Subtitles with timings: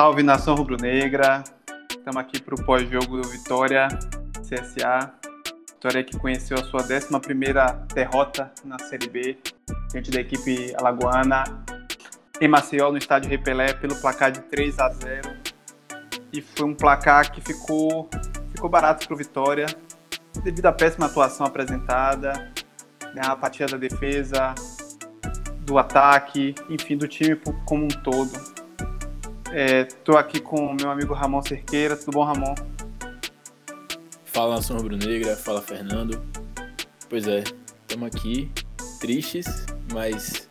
[0.00, 1.44] Salve nação rubro-negra.
[1.90, 3.86] Estamos aqui para o pós-jogo do Vitória
[4.38, 5.12] CSA.
[5.74, 7.08] Vitória que conheceu a sua 11
[7.92, 9.36] derrota na Série B
[9.90, 11.44] diante da equipe alagoana
[12.40, 15.36] em Maceió, no estádio Repelé, pelo placar de 3 a 0.
[16.32, 18.08] E foi um placar que ficou,
[18.54, 19.66] ficou barato para o Vitória,
[20.42, 22.50] devido à péssima atuação apresentada,
[23.14, 24.54] né, a apatia da defesa,
[25.60, 28.49] do ataque, enfim, do time como um todo.
[29.52, 31.96] Estou é, aqui com o meu amigo Ramon Cerqueira.
[31.96, 32.54] Tudo bom, Ramon?
[34.24, 35.36] Fala, Nação Rubro-Negra.
[35.36, 36.22] Fala, Fernando.
[37.08, 37.42] Pois é,
[37.80, 38.48] estamos aqui,
[39.00, 40.48] tristes, mas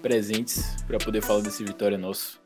[0.00, 2.40] presentes para poder falar desse vitória nosso.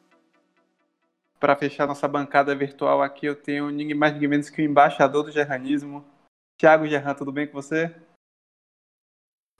[1.39, 5.25] Para fechar nossa bancada virtual aqui, eu tenho ninguém mais ninguém menos que o embaixador
[5.25, 6.03] do gerranismo,
[6.59, 7.15] Thiago Gerran.
[7.15, 7.95] Tudo bem com você?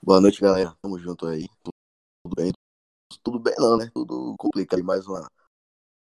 [0.03, 0.75] Boa noite, galera.
[0.81, 1.45] Tamo junto aí.
[1.61, 2.51] Tudo bem?
[3.21, 3.91] Tudo bem não, né?
[3.93, 4.83] Tudo complicado.
[4.83, 5.29] Mais uma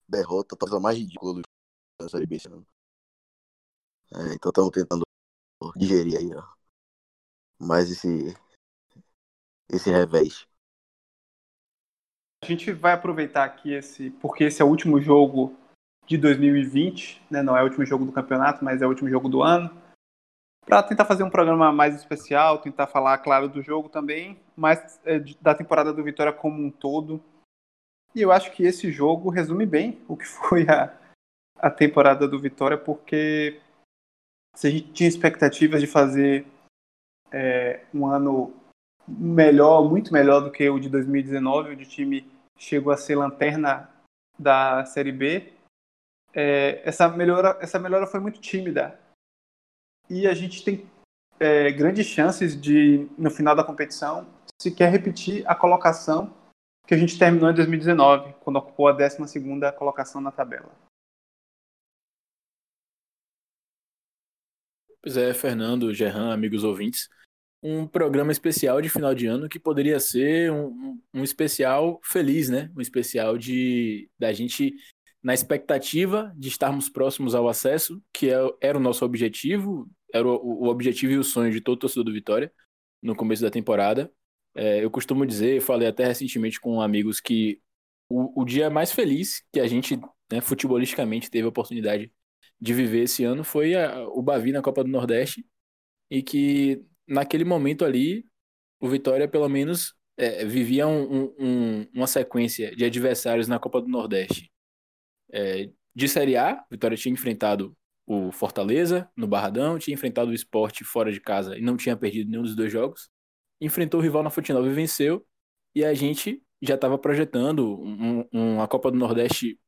[0.09, 1.41] derrota, talvez a mais ridícula
[2.01, 2.65] da Série B esse ano.
[4.13, 5.03] É, então estamos tentando
[5.75, 6.43] digerir aí, ó.
[7.59, 8.35] Mais esse,
[9.69, 10.47] esse revés.
[12.41, 15.55] A gente vai aproveitar aqui esse, porque esse é o último jogo
[16.07, 17.43] de 2020, né?
[17.43, 19.69] Não é o último jogo do campeonato, mas é o último jogo do ano.
[20.65, 25.19] Para tentar fazer um programa mais especial, tentar falar, claro, do jogo também, mas é,
[25.41, 27.21] da temporada do Vitória como um todo.
[28.15, 30.97] E eu acho que esse jogo resume bem o que foi a,
[31.57, 33.61] a temporada do Vitória, porque
[34.55, 36.45] se a gente tinha expectativas de fazer
[37.31, 38.53] é, um ano
[39.07, 43.89] melhor, muito melhor do que o de 2019, onde o time chegou a ser lanterna
[44.37, 45.53] da Série B,
[46.33, 48.99] é, essa, melhora, essa melhora foi muito tímida.
[50.09, 50.89] E a gente tem
[51.39, 54.27] é, grandes chances de, no final da competição,
[54.61, 56.33] se quer repetir a colocação
[56.89, 59.17] que a gente terminou em 2019, quando ocupou a 12
[59.77, 60.75] colocação na tabela.
[64.99, 67.07] Pois é, Fernando, Gerran, amigos ouvintes,
[67.61, 72.71] um programa especial de final de ano que poderia ser um, um, especial feliz, né?
[72.75, 74.73] Um especial de da gente
[75.21, 80.63] na expectativa de estarmos próximos ao acesso, que é, era o nosso objetivo, era o,
[80.63, 82.51] o objetivo e o sonho de todo torcedor do Vitória
[82.99, 84.11] no começo da temporada.
[84.55, 87.61] É, eu costumo dizer, falei até recentemente com amigos que
[88.09, 89.95] o, o dia mais feliz que a gente,
[90.31, 92.11] né, futebolisticamente, teve a oportunidade
[92.59, 95.45] de viver esse ano foi a, o Bavi na Copa do Nordeste
[96.09, 98.25] e que naquele momento ali
[98.79, 103.87] o Vitória pelo menos é, vivia um, um, uma sequência de adversários na Copa do
[103.87, 104.51] Nordeste.
[105.31, 110.83] É, de Série A, Vitória tinha enfrentado o Fortaleza no Barradão, tinha enfrentado o Esporte
[110.83, 113.09] fora de casa e não tinha perdido nenhum dos dois jogos
[113.59, 115.25] enfrentou o rival na Fonte Nova e venceu.
[115.75, 119.59] E a gente já estava projetando um, um, uma Copa do Nordeste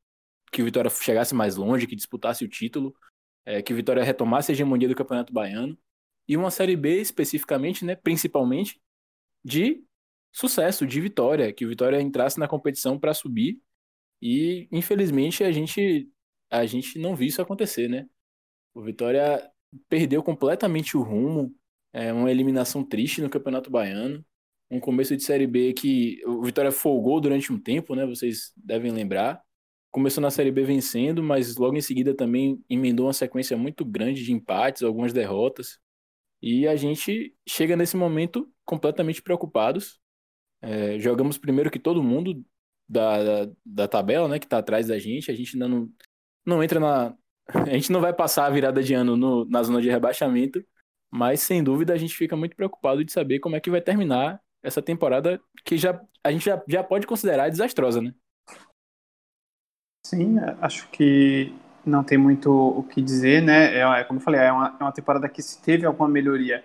[0.51, 2.93] que o Vitória chegasse mais longe, que disputasse o título,
[3.45, 5.77] é, que o Vitória retomasse a hegemonia do Campeonato Baiano.
[6.27, 8.81] E uma Série B especificamente, né, principalmente,
[9.43, 9.83] de
[10.31, 13.61] sucesso, de vitória, que o Vitória entrasse na competição para subir.
[14.21, 16.09] E infelizmente a gente
[16.49, 18.07] a gente não viu isso acontecer, né?
[18.73, 19.49] O Vitória
[19.89, 21.55] perdeu completamente o rumo,
[21.93, 24.23] é uma eliminação triste no Campeonato Baiano.
[24.69, 28.05] Um começo de Série B que o Vitória folgou durante um tempo, né?
[28.05, 29.41] Vocês devem lembrar.
[29.91, 34.23] Começou na Série B vencendo, mas logo em seguida também emendou uma sequência muito grande
[34.23, 35.77] de empates, algumas derrotas.
[36.41, 39.99] E a gente chega nesse momento completamente preocupados.
[40.61, 42.41] É, jogamos primeiro que todo mundo
[42.87, 44.39] da, da, da tabela, né?
[44.39, 45.29] Que está atrás da gente.
[45.29, 45.89] A gente ainda não,
[46.45, 47.15] não entra na.
[47.47, 50.63] A gente não vai passar a virada de ano no, na zona de rebaixamento,
[51.11, 54.41] mas sem dúvida a gente fica muito preocupado de saber como é que vai terminar
[54.63, 58.13] essa temporada que já a gente já, já pode considerar desastrosa, né?
[60.05, 61.53] Sim, acho que
[61.85, 63.75] não tem muito o que dizer, né?
[63.75, 66.63] É, é como eu falei, é uma, é uma temporada que se teve alguma melhoria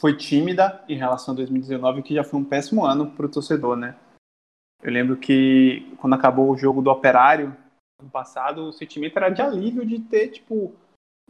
[0.00, 3.76] foi tímida em relação a 2019, que já foi um péssimo ano para o torcedor,
[3.76, 3.94] né?
[4.82, 7.54] Eu lembro que quando acabou o jogo do Operário
[8.02, 10.74] no passado, o sentimento era de alívio de ter tipo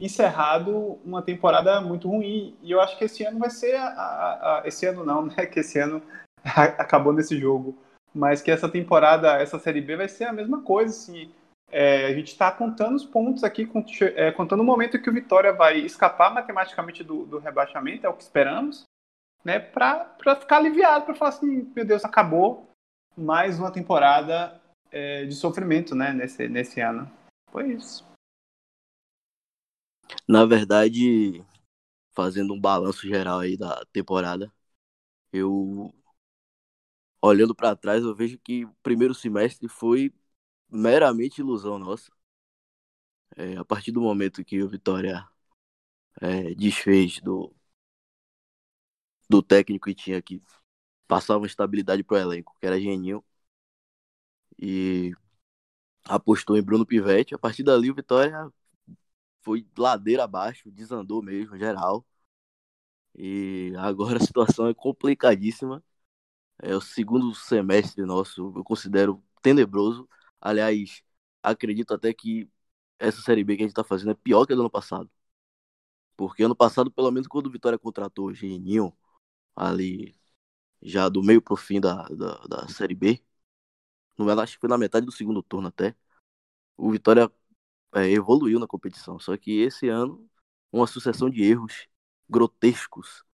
[0.00, 2.56] encerrado uma temporada muito ruim.
[2.62, 3.76] E eu acho que esse ano vai ser.
[3.76, 5.46] A, a, a, esse ano não, né?
[5.46, 6.02] Que esse ano
[6.42, 7.76] acabou nesse jogo.
[8.12, 11.30] Mas que essa temporada, essa Série B vai ser a mesma coisa, assim.
[11.72, 13.70] É, a gente está contando os pontos aqui,
[14.16, 18.14] é, contando o momento que o Vitória vai escapar matematicamente do, do rebaixamento, é o
[18.14, 18.82] que esperamos,
[19.44, 19.60] né?
[19.60, 22.68] Para ficar aliviado, para falar assim, meu Deus, acabou
[23.16, 24.60] mais uma temporada
[24.90, 26.12] é, de sofrimento, né?
[26.12, 27.08] Nesse, nesse ano.
[27.52, 28.09] Foi isso.
[30.28, 31.44] Na verdade,
[32.12, 34.52] fazendo um balanço geral aí da temporada,
[35.32, 35.92] eu
[37.22, 40.12] olhando para trás, eu vejo que o primeiro semestre foi
[40.70, 42.10] meramente ilusão nossa.
[43.36, 45.26] É, a partir do momento que o Vitória
[46.20, 47.54] é, desfez do,
[49.28, 50.42] do técnico que tinha que
[51.08, 53.24] passar uma estabilidade pro elenco, que era Geninho,
[54.58, 55.12] e
[56.04, 57.34] apostou em Bruno Pivetti.
[57.34, 58.50] A partir dali, o Vitória
[59.42, 62.06] foi ladeira abaixo, desandou mesmo, geral.
[63.14, 65.82] E agora a situação é complicadíssima.
[66.58, 70.08] É o segundo semestre nosso, eu considero tenebroso.
[70.40, 71.02] Aliás,
[71.42, 72.50] acredito até que
[72.98, 75.10] essa Série B que a gente está fazendo é pior que a do ano passado.
[76.16, 78.92] Porque ano passado, pelo menos quando o Vitória contratou o Geninho,
[79.56, 80.16] ali
[80.82, 83.22] já do meio pro fim da, da, da Série B,
[84.18, 85.96] no, acho que foi na metade do segundo turno até,
[86.76, 87.30] o Vitória
[87.94, 89.18] é, evoluiu na competição.
[89.18, 90.26] Só que esse ano,
[90.72, 91.86] uma sucessão de erros
[92.28, 93.24] grotescos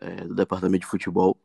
[0.00, 1.40] é, do departamento de futebol.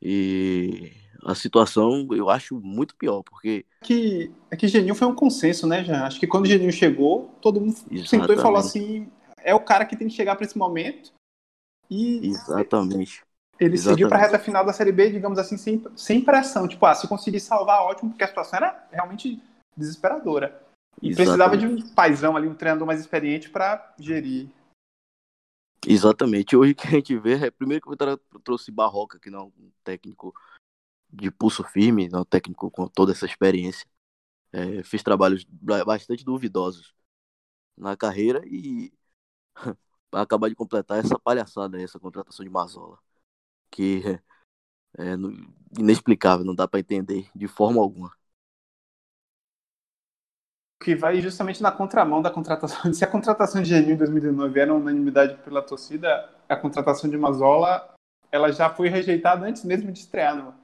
[0.00, 0.92] E
[1.24, 3.66] a situação eu acho muito pior, porque.
[3.82, 6.06] Que, é que Geninho foi um consenso, né, já?
[6.06, 8.08] Acho que quando o Geninho chegou, todo mundo Exatamente.
[8.08, 11.12] sentou e falou assim: é o cara que tem que chegar para esse momento.
[11.90, 13.24] E Exatamente.
[13.58, 13.98] Ele Exatamente.
[13.98, 16.68] seguiu para a reta final da Série B, digamos assim, sem, sem pressão.
[16.68, 19.42] Tipo, ah, se conseguir salvar, ótimo, porque a situação era realmente
[19.76, 20.62] desesperadora.
[21.02, 24.48] E precisava de um paizão ali, um treinador mais experiente para gerir.
[25.86, 26.56] Exatamente.
[26.56, 29.44] Hoje que a gente vê, é primeiro que o Vitória trouxe Barroca, que não é
[29.44, 30.34] um técnico
[31.10, 33.86] de pulso firme, não é um técnico com toda essa experiência.
[34.52, 35.44] É, fez trabalhos
[35.84, 36.94] bastante duvidosos
[37.76, 38.92] na carreira e
[40.12, 42.98] acabar de completar essa palhaçada, essa contratação de Mazola,
[43.70, 44.02] que
[44.98, 45.14] é, é
[45.78, 48.17] inexplicável, não dá para entender de forma alguma
[50.80, 52.92] que vai justamente na contramão da contratação.
[52.94, 57.94] Se a contratação de Geninho em 2019 era unanimidade pela torcida, a contratação de Mazola
[58.30, 60.36] ela já foi rejeitada antes mesmo de estrear.
[60.36, 60.54] Não?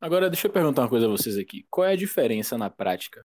[0.00, 1.66] Agora, deixa eu perguntar uma coisa a vocês aqui.
[1.70, 3.24] Qual é a diferença na prática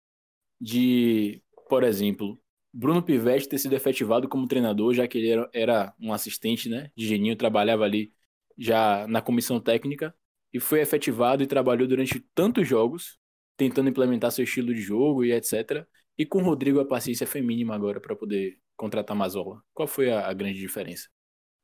[0.59, 2.39] de, por exemplo,
[2.73, 6.91] Bruno Pivetti ter sido efetivado como treinador, já que ele era, era um assistente né,
[6.95, 8.13] de Geninho, trabalhava ali
[8.57, 10.13] já na comissão técnica,
[10.53, 13.17] e foi efetivado e trabalhou durante tantos jogos,
[13.55, 15.85] tentando implementar seu estilo de jogo e etc.
[16.19, 19.63] E com o Rodrigo a paciência foi mínima agora para poder contratar Mazola.
[19.73, 21.07] Qual foi a, a grande diferença?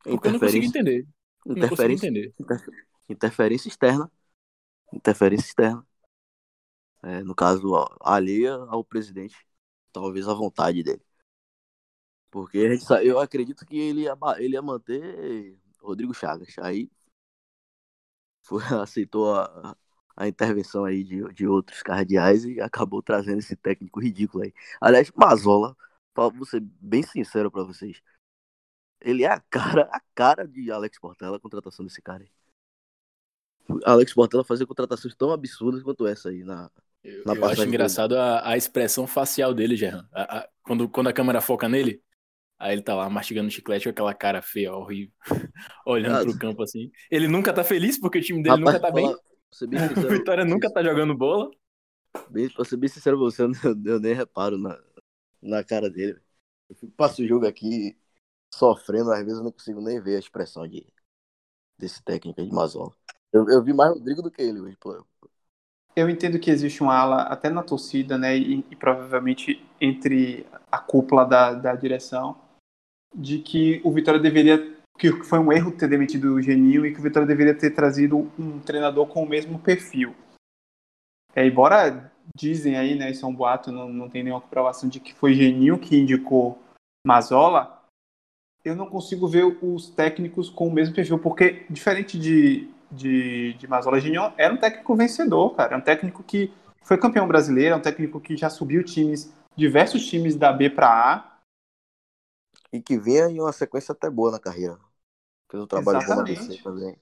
[0.02, 1.06] Porque eu não consigo entender.
[1.46, 2.34] Não consigo entender.
[3.10, 4.10] Interferência externa.
[4.94, 5.86] Interferência externa.
[7.04, 7.70] É, no caso,
[8.00, 9.36] alheia ao presidente.
[9.92, 11.06] Talvez a vontade dele.
[12.32, 16.56] Porque a gente, eu acredito que ele ia, ele ia manter Rodrigo Chagas.
[16.60, 16.90] Aí
[18.42, 19.76] foi, aceitou a,
[20.16, 24.54] a intervenção aí de, de outros cardeais e acabou trazendo esse técnico ridículo aí.
[24.80, 25.76] Aliás, Mazola,
[26.16, 28.02] vou ser bem sincero para vocês,
[29.02, 32.30] ele é a cara, a cara de Alex Portela a contratação desse cara aí.
[33.84, 36.70] Alex Portela fazia contratações tão absurdas quanto essa aí na,
[37.26, 40.08] na eu, eu acho engraçado a, a, expressão facial dele, Gerran.
[40.12, 42.02] A, a, quando, quando a câmera foca nele,
[42.60, 45.14] aí ele tá lá mastigando chiclete com aquela cara feia, horrível,
[45.86, 46.92] olhando ah, pro campo assim.
[47.10, 49.16] Ele nunca tá feliz porque o time dele rapaz, nunca tá bem.
[49.56, 51.50] Ser bem sincero, o Vitória nunca tá jogando bola.
[52.30, 54.78] Bem, pra ser bem sincero você, eu, eu nem reparo na,
[55.42, 56.20] na cara dele.
[56.70, 57.98] Eu fico, passo o jogo aqui
[58.54, 60.86] sofrendo, às vezes eu não consigo nem ver a expressão de,
[61.78, 62.92] desse técnico de Mazola.
[63.32, 65.06] Eu, eu vi mais Rodrigo do que ele hoje, pô.
[65.96, 70.80] Eu entendo que existe um ala até na torcida, né, e, e provavelmente entre a
[70.80, 72.38] cúpula da, da direção,
[73.16, 77.00] de que o Vitória deveria que foi um erro ter demitido o Genil e que
[77.00, 80.16] o Vitória deveria ter trazido um treinador com o mesmo perfil.
[81.36, 85.00] É, embora dizem aí, né, isso é um boato, não, não tem nenhuma comprovação de
[85.00, 86.58] que foi Genil que indicou
[87.06, 87.84] Mazola,
[88.64, 93.68] eu não consigo ver os técnicos com o mesmo perfil, porque diferente de, de, de
[93.68, 97.78] Mazola, Genil era um técnico vencedor, cara, é um técnico que foi campeão brasileiro, é
[97.78, 101.36] um técnico que já subiu times, diversos times da B para A,
[102.74, 104.78] e que vinha em uma sequência até boa na carreira.
[105.56, 106.36] Fez um trabalho Exatamente.
[106.36, 107.00] bom na BC também.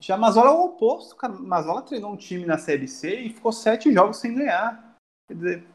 [0.00, 1.32] Já Mazola é o oposto, cara.
[1.34, 4.96] Mazola treinou um time na Série C e ficou sete jogos sem ganhar.
[5.28, 5.68] Quer dizer,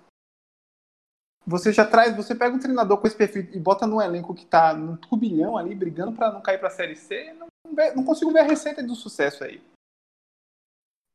[1.46, 4.46] você já traz, você pega um treinador com esse perfil e bota no elenco que
[4.46, 7.48] tá no turbilhão ali, brigando para não cair pra Série C, não,
[7.96, 9.62] não consigo ver a receita do sucesso aí.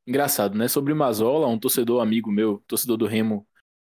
[0.07, 0.69] Engraçado, né?
[0.69, 3.47] Sobre Mazola, um torcedor amigo meu, torcedor do Remo,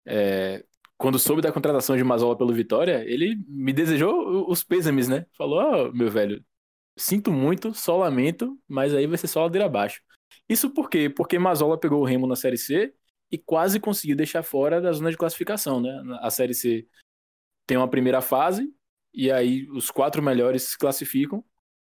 [0.05, 0.65] é,
[1.03, 5.25] quando soube da contratação de Mazola pelo Vitória, ele me desejou os pêsames, né?
[5.37, 6.41] Falou, oh, meu velho,
[6.97, 10.01] sinto muito, só lamento, mas aí vai ser só ladeira abaixo.
[10.47, 11.09] Isso por quê?
[11.09, 12.93] Porque Mazola pegou o Remo na Série C
[13.29, 15.91] e quase conseguiu deixar fora da zona de classificação, né?
[16.21, 16.87] A Série C
[17.67, 18.73] tem uma primeira fase
[19.13, 21.43] e aí os quatro melhores se classificam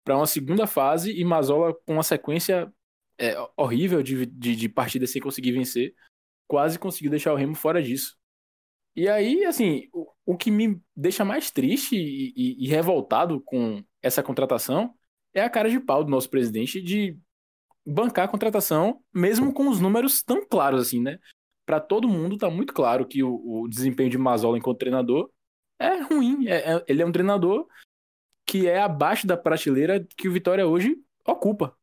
[0.06, 2.74] para uma segunda fase e Mazola com uma sequência
[3.18, 5.94] é, horrível de, de, de partidas sem conseguir vencer,
[6.48, 8.21] quase conseguiu deixar o Remo fora disso.
[8.96, 13.84] E aí, assim, o, o que me deixa mais triste e, e, e, revoltado com
[14.02, 14.94] essa contratação
[15.34, 17.18] é a cara de pau do nosso presidente de
[17.86, 21.20] bancar a contratação, mesmo com os números tão claros assim, né?
[21.66, 25.32] Para todo mundo tá muito claro que o, o, desempenho de Mazola enquanto treinador
[25.80, 26.48] é ruim.
[26.48, 27.68] É, é, ele é um treinador
[28.46, 31.76] que é abaixo da prateleira que o Vitória hoje ocupa.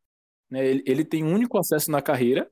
[0.49, 0.65] Né?
[0.65, 2.49] Ele, ele tem um único acesso na carreira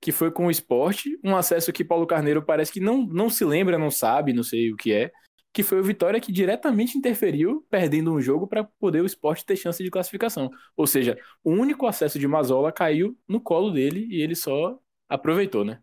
[0.00, 3.44] que foi com o esporte, um acesso que Paulo Carneiro parece que não, não se
[3.44, 5.12] lembra, não sabe, não sei o que é,
[5.52, 9.56] que foi o Vitória que diretamente interferiu, perdendo um jogo para poder o esporte ter
[9.56, 10.50] chance de classificação.
[10.76, 14.78] Ou seja, o único acesso de Mazola caiu no colo dele e ele só
[15.08, 15.80] aproveitou, né?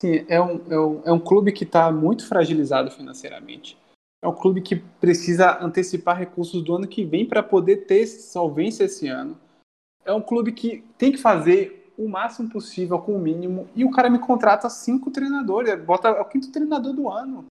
[0.00, 3.76] Sim, é um, é um, é um clube que está muito fragilizado financeiramente.
[4.22, 8.84] É um clube que precisa antecipar recursos do ano que vem para poder ter solvência
[8.84, 9.38] esse ano.
[10.04, 13.68] É um clube que tem que fazer o máximo possível com o mínimo.
[13.74, 15.84] E o cara me contrata cinco treinadores.
[15.84, 17.46] Bota, é o quinto treinador do ano.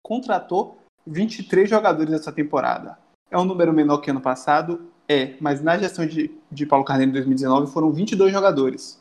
[0.00, 2.96] Contratou 23 jogadores nessa temporada.
[3.28, 4.92] É um número menor que ano passado?
[5.08, 8.96] É, mas na gestão de, de Paulo Carneiro em 2019 foram 22 jogadores.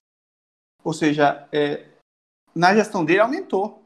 [0.84, 1.88] Ou seja, é,
[2.56, 3.80] na gestão dele aumentou.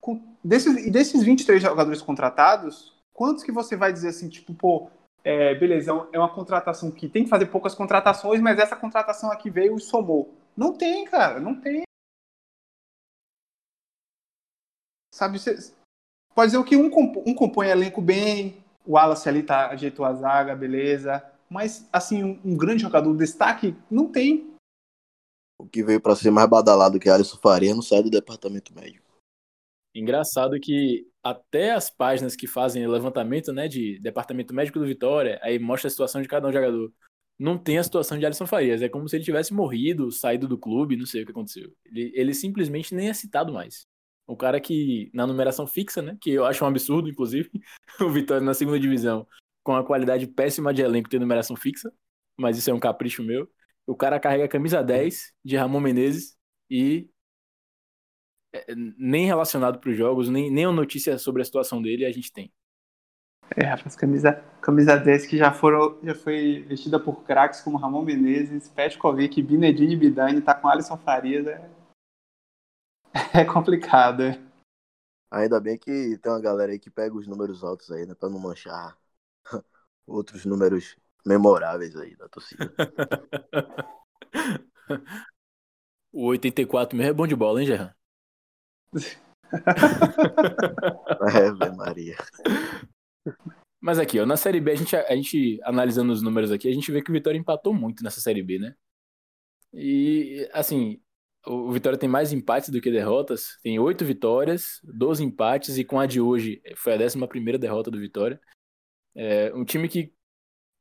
[0.00, 4.90] Com, desses, e desses 23 jogadores contratados, quantos que você vai dizer assim, tipo, pô,
[5.24, 9.30] é, beleza, é, é uma contratação que tem que fazer poucas contratações, mas essa contratação
[9.30, 10.34] aqui veio e somou.
[10.56, 11.82] Não tem, cara, não tem.
[15.14, 15.74] Sabe, você
[16.34, 16.90] pode dizer que um,
[17.26, 21.24] um compõe elenco bem, o Wallace ali tá, ajeitou a zaga, beleza.
[21.48, 24.52] Mas, assim, um, um grande jogador de destaque, não tem.
[25.58, 29.11] O que veio para ser mais badalado que Alisson Faria não sai do departamento médico.
[29.94, 35.58] Engraçado que até as páginas que fazem levantamento, né, de departamento médico do Vitória, aí
[35.58, 36.92] mostra a situação de cada um jogador.
[37.38, 38.82] Não tem a situação de Alisson Farias.
[38.82, 41.72] É como se ele tivesse morrido, saído do clube, não sei o que aconteceu.
[41.84, 43.86] Ele, ele simplesmente nem é citado mais.
[44.26, 47.50] O cara que, na numeração fixa, né, que eu acho um absurdo, inclusive,
[48.00, 49.26] o Vitória na segunda divisão,
[49.62, 51.92] com a qualidade péssima de elenco, tem numeração fixa,
[52.36, 53.48] mas isso é um capricho meu.
[53.86, 56.36] O cara carrega a camisa 10 de Ramon Menezes
[56.70, 57.08] e
[58.98, 62.32] nem relacionado para os jogos, nem, nem uma notícia sobre a situação dele a gente
[62.32, 62.52] tem.
[63.56, 64.32] É, rapaz, camisa,
[64.62, 69.96] camisa 10 que já, foram, já foi vestida por craques como Ramon Menezes, Petkovic, Binedini
[69.96, 71.70] Bidani, tá com Alisson Farias, é,
[73.42, 74.22] é complicado.
[74.22, 74.40] É.
[75.30, 78.30] Ainda bem que tem uma galera aí que pega os números altos aí, né, pra
[78.30, 78.96] não manchar
[80.06, 82.72] outros números memoráveis aí da torcida.
[86.12, 87.92] o 84 mesmo é bom de bola, hein, Gerran?
[91.20, 92.16] Ave Maria.
[93.80, 96.72] Mas aqui, ó, na Série B, a gente, a gente, analisando os números aqui, a
[96.72, 98.74] gente vê que o Vitória empatou muito nessa Série B, né?
[99.72, 101.00] E, assim,
[101.46, 103.58] o Vitória tem mais empates do que derrotas.
[103.62, 107.90] Tem oito vitórias, 12 empates, e com a de hoje foi a 11 primeira derrota
[107.90, 108.40] do Vitória.
[109.14, 110.12] É um time que,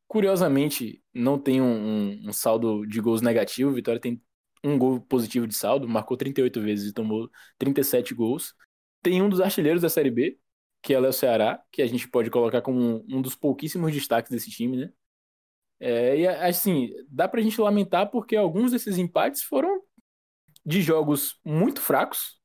[0.08, 3.72] curiosamente, não tem um, um, um saldo de gols negativo.
[3.72, 4.22] O Vitória tem
[4.64, 8.54] um gol positivo de saldo, marcou 38 vezes e tomou 37 gols.
[9.02, 10.40] Tem um dos artilheiros da Série B,
[10.82, 14.50] que é o Ceará, que a gente pode colocar como um dos pouquíssimos destaques desse
[14.52, 14.94] time, né?
[15.80, 19.82] É, e assim, dá pra gente lamentar porque alguns desses empates foram
[20.66, 22.40] de jogos muito fracos,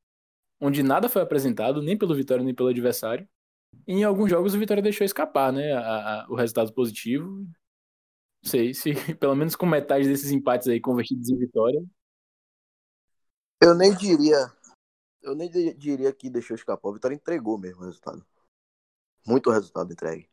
[0.61, 3.29] onde nada foi apresentado, nem pelo Vitória nem pelo adversário.
[3.87, 5.73] E em alguns jogos o Vitória deixou escapar, né?
[5.75, 7.27] A, a, o resultado positivo.
[8.43, 11.83] Não sei se pelo menos com metade desses empates aí convertidos em vitória,
[13.61, 14.53] eu nem diria.
[15.23, 16.89] Eu nem diria que deixou escapar.
[16.89, 18.25] O Vitória entregou mesmo o resultado.
[19.27, 20.29] Muito resultado entregue.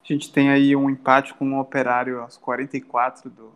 [0.00, 3.54] A gente tem aí um empate com o um Operário aos 44 do.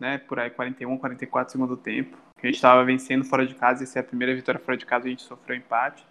[0.00, 2.16] Né, por aí, 41, 44 segundo tempo.
[2.36, 5.06] A gente estava vencendo fora de casa, essa é a primeira vitória fora de casa,
[5.06, 6.04] a gente sofreu empate.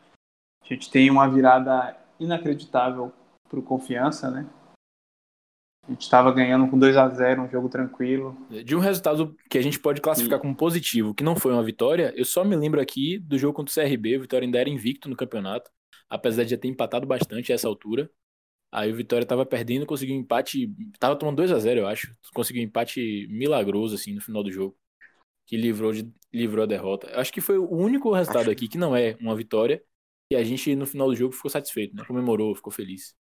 [0.64, 3.12] A gente tem uma virada inacreditável
[3.50, 4.50] para o Confiança, né?
[5.86, 8.38] A gente estava ganhando com 2 a 0 um jogo tranquilo.
[8.64, 12.14] De um resultado que a gente pode classificar como positivo, que não foi uma vitória,
[12.16, 14.18] eu só me lembro aqui do jogo contra o CRB.
[14.18, 15.70] O Vitória ainda era invicto no campeonato,
[16.10, 18.10] apesar de já ter empatado bastante a essa altura.
[18.72, 20.74] Aí o Vitória estava perdendo, conseguiu um empate.
[20.98, 22.16] Tava tomando 2 a 0 eu acho.
[22.34, 24.76] Conseguiu um empate milagroso, assim, no final do jogo.
[25.46, 27.08] Que livrou, de, livrou a derrota.
[27.08, 28.52] Eu acho que foi o único resultado acho...
[28.52, 29.84] aqui que não é uma vitória.
[30.32, 32.04] E a gente, no final do jogo, ficou satisfeito, né?
[32.08, 33.14] Comemorou, ficou feliz.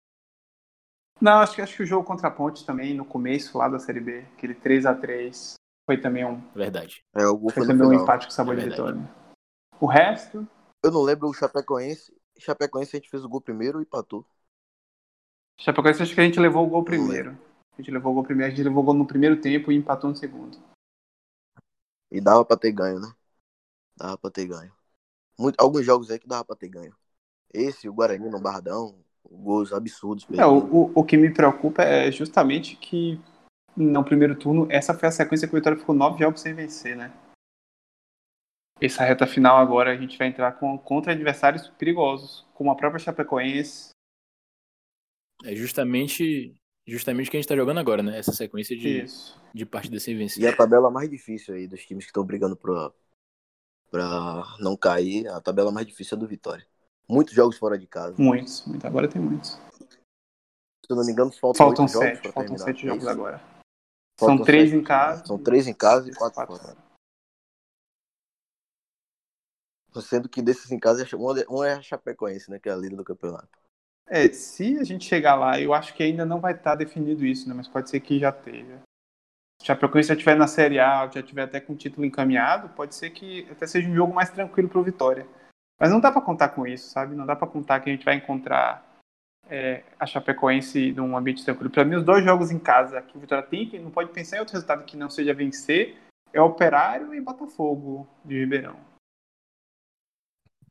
[1.23, 3.79] Não, acho que, acho que o jogo contra a Ponte também, no começo lá da
[3.79, 5.55] Série B, aquele 3 a 3
[5.87, 6.41] foi também um.
[6.53, 7.05] Verdade.
[7.15, 9.01] É, o foi, foi também um empate com sabor é de vitória.
[9.81, 10.49] O resto.
[10.83, 12.13] Eu não lembro o Chapecoense.
[12.37, 14.27] Chapecoense a gente fez o gol primeiro e empatou.
[15.61, 17.39] Chapecoense acho que a gente levou o gol primeiro.
[17.73, 19.77] A gente levou o gol primeiro, a gente levou o gol no primeiro tempo e
[19.77, 20.59] empatou no segundo.
[22.11, 23.15] E dava pra ter ganho, né?
[23.97, 24.73] Dava pra ter ganho.
[25.39, 26.97] Muito, alguns jogos aí que dava pra ter ganho.
[27.55, 28.99] Esse, o Guarani no Bardão,
[29.33, 30.27] gols absurdos.
[30.33, 33.21] É, o, o, o que me preocupa é justamente que
[33.77, 36.97] no primeiro turno, essa foi a sequência que o Vitória ficou nove jogos sem vencer,
[36.97, 37.13] né?
[38.81, 42.99] Essa reta final agora a gente vai entrar com, contra adversários perigosos, como a própria
[42.99, 43.91] Chapecoense.
[45.45, 46.55] É justamente
[46.87, 48.19] justamente o que a gente tá jogando agora, né?
[48.19, 49.05] Essa sequência de,
[49.55, 50.43] de partidas sem vencer.
[50.43, 52.93] E a tabela mais difícil aí dos times que estão brigando pra,
[53.91, 56.67] pra não cair, a tabela mais difícil é do Vitória.
[57.09, 58.15] Muitos jogos fora de casa.
[58.19, 59.51] Muitos, agora tem muitos.
[59.51, 63.39] Se eu não me engano, faltam, faltam sete, jogos faltam sete jogos agora.
[64.19, 65.27] Faltam São três sete, em casa.
[65.27, 66.77] São três em casa e quatro, quatro fora.
[70.01, 71.07] Sendo que desses em casa,
[71.51, 72.59] um é a Chapecoense, né?
[72.59, 73.49] Que é a líder do campeonato.
[74.07, 77.49] É, se a gente chegar lá, eu acho que ainda não vai estar definido isso,
[77.49, 77.55] né?
[77.55, 78.83] Mas pode ser que já esteja.
[79.61, 82.69] Se a Chapecoense já estiver na Série A, já estiver até com o título encaminhado,
[82.71, 85.27] pode ser que até seja um jogo mais tranquilo para o Vitória.
[85.81, 87.15] Mas não dá para contar com isso, sabe?
[87.15, 88.89] Não dá para contar que a gente vai encontrar
[89.49, 91.71] é, a Chapecoense num ambiente tranquilo.
[91.71, 94.37] Para mim, os dois jogos em casa que o Vitória tem, que não pode pensar
[94.37, 95.97] em outro resultado que não seja vencer,
[96.33, 98.79] é Operário e Botafogo de Ribeirão.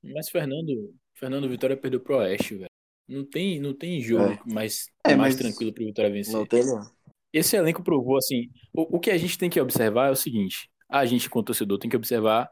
[0.04, 2.70] Mas Fernando, Fernando Vitória perdeu pro Oeste, velho.
[3.08, 4.54] Não tem, não tem jogo É.
[4.54, 6.34] mais, É, mais mas- tranquilo pro Vitória vencer.
[6.34, 6.82] Não tem, não.
[7.34, 10.70] Esse elenco provou, assim, o, o que a gente tem que observar é o seguinte,
[10.90, 12.50] a gente, como torcedor, tem que observar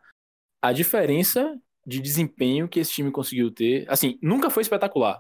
[0.62, 3.86] a diferença de desempenho que esse time conseguiu ter.
[3.90, 5.20] Assim, nunca foi espetacular.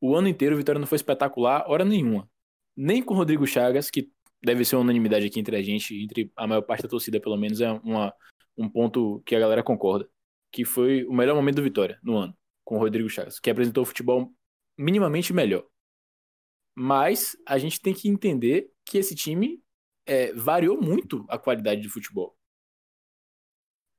[0.00, 2.30] O ano inteiro o Vitória não foi espetacular, hora nenhuma.
[2.76, 4.10] Nem com o Rodrigo Chagas, que
[4.44, 7.36] deve ser uma unanimidade aqui entre a gente, entre a maior parte da torcida, pelo
[7.36, 8.14] menos, é uma,
[8.56, 10.08] um ponto que a galera concorda.
[10.52, 13.82] Que foi o melhor momento do Vitória no ano, com o Rodrigo Chagas, que apresentou
[13.82, 14.32] o futebol
[14.76, 15.64] minimamente melhor.
[16.76, 19.60] Mas a gente tem que entender que esse time
[20.06, 22.37] é, variou muito a qualidade de futebol.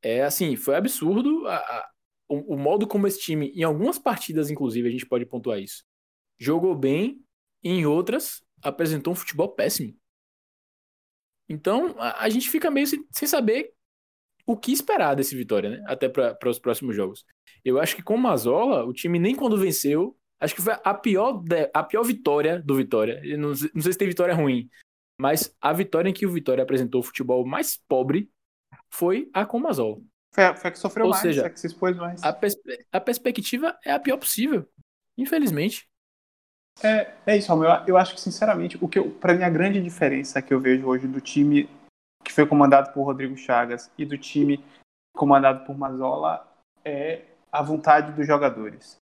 [0.01, 1.89] É assim, foi absurdo a- a-
[2.27, 5.83] o, o modo como esse time, em algumas partidas, inclusive, a gente pode pontuar isso.
[6.37, 7.21] Jogou bem,
[7.63, 9.95] e em outras, apresentou um futebol péssimo.
[11.47, 13.71] Então, a, a gente fica meio sem, sem saber
[14.45, 15.83] o que esperar desse Vitória, né?
[15.87, 17.25] Até para os próximos jogos.
[17.63, 20.93] Eu acho que com o Mazola, o time nem quando venceu, acho que foi a
[20.93, 23.21] pior, a pior vitória do Vitória.
[23.37, 24.69] Não, não sei se tem vitória ruim,
[25.19, 28.29] mas a vitória em que o Vitória apresentou o futebol mais pobre
[28.89, 29.99] foi a com o Mazola.
[30.33, 32.23] Foi a, foi a que sofreu Ou mais, seja, a que se expôs mais.
[32.23, 34.67] A, perspe- a perspectiva é a pior possível,
[35.17, 35.89] infelizmente.
[36.83, 37.69] É, é isso, Romulo.
[37.69, 40.87] Eu, eu acho que, sinceramente, o que pra mim, a grande diferença que eu vejo
[40.87, 41.69] hoje do time
[42.23, 44.63] que foi comandado por Rodrigo Chagas e do time
[45.15, 46.47] comandado por Mazola
[46.85, 48.97] é a vontade dos jogadores.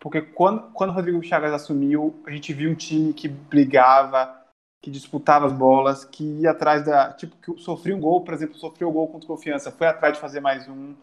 [0.00, 4.41] Porque quando, quando Rodrigo Chagas assumiu, a gente viu um time que brigava,
[4.82, 7.12] que disputava as bolas, que ia atrás da.
[7.12, 10.20] Tipo, que sofria um gol, por exemplo, sofreu um gol contra confiança, foi atrás de
[10.20, 10.94] fazer mais um.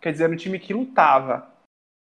[0.00, 1.50] Quer dizer, era um time que lutava.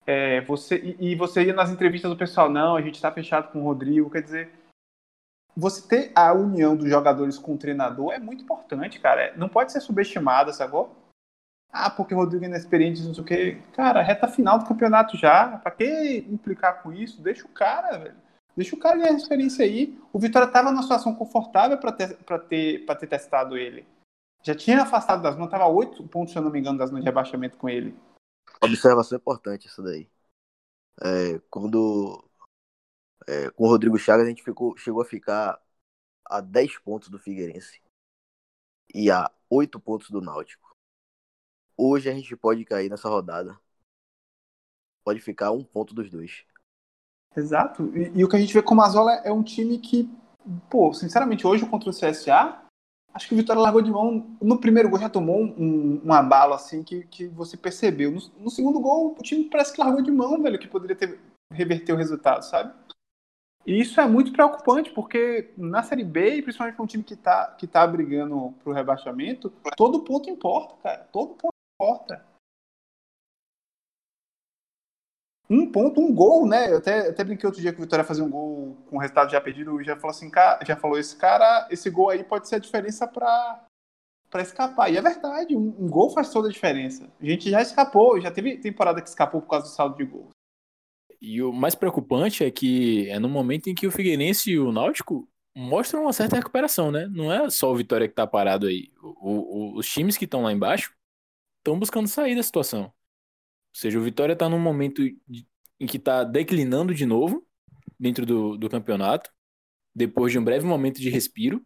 [0.06, 3.52] É, você, e, e você ia nas entrevistas do pessoal, não, a gente está fechado
[3.52, 4.50] com o Rodrigo, quer dizer,
[5.56, 9.32] você ter a união dos jogadores com o treinador é muito importante, cara.
[9.36, 10.96] Não pode ser subestimada, sacou?
[11.72, 13.62] Ah, porque o Rodrigo é inexperiente, não sei o quê.
[13.74, 15.58] Cara, reta final do campeonato já.
[15.58, 17.22] Pra que implicar com isso?
[17.22, 18.16] Deixa o cara, velho.
[18.56, 19.98] Deixa o cara ganhar a experiência aí.
[20.12, 22.16] O Vitória tava numa situação confortável pra ter,
[22.48, 23.86] ter, ter testado ele.
[24.42, 27.00] Já tinha afastado das mãos, tava oito pontos, se eu não me engano, das mãos
[27.00, 27.94] de rebaixamento com ele.
[28.62, 30.08] Observação importante essa daí.
[31.02, 32.24] É, quando
[33.26, 35.60] é, com o Rodrigo Chagas a gente ficou, chegou a ficar
[36.24, 37.80] a 10 pontos do Figueirense
[38.94, 40.74] e a 8 pontos do Náutico.
[41.76, 43.58] Hoje a gente pode cair nessa rodada.
[45.04, 46.44] Pode ficar um ponto dos dois.
[47.36, 47.90] Exato.
[47.96, 50.10] E, e o que a gente vê com o Mazola é um time que,
[50.68, 52.58] pô, sinceramente, hoje contra o CSA,
[53.14, 54.36] acho que o Vitória largou de mão.
[54.40, 58.10] No primeiro gol já tomou um, um abalo assim que, que você percebeu.
[58.10, 61.18] No, no, segundo gol, o time parece que largou de mão, velho, que poderia ter
[61.52, 62.72] reverter o resultado, sabe?
[63.66, 67.54] E isso é muito preocupante, porque na Série B, principalmente com um time que tá,
[67.58, 71.06] que tá brigando pro rebaixamento, todo ponto importa, cara.
[71.12, 72.24] Todo ponto importa.
[75.50, 76.70] Um ponto, um gol, né?
[76.70, 79.32] Eu até, até brinquei outro dia que o Vitória fazer um gol com o resultado
[79.32, 82.48] já pedido e já falou assim, cara, já falou, esse cara, esse gol aí pode
[82.48, 83.66] ser a diferença para
[84.30, 84.88] para escapar.
[84.88, 87.12] E é verdade, um, um, gol faz toda a diferença.
[87.20, 90.30] A gente já escapou, já teve temporada que escapou por causa do saldo de gols.
[91.20, 94.70] E o mais preocupante é que é no momento em que o Figueirense e o
[94.70, 97.08] Náutico mostram uma certa recuperação, né?
[97.10, 98.92] Não é só o Vitória que tá parado aí.
[99.02, 100.94] O, o, os times que estão lá embaixo
[101.58, 102.92] estão buscando sair da situação.
[103.72, 107.46] Ou seja, o Vitória tá num momento em que tá declinando de novo
[107.98, 109.30] dentro do, do campeonato,
[109.94, 111.64] depois de um breve momento de respiro,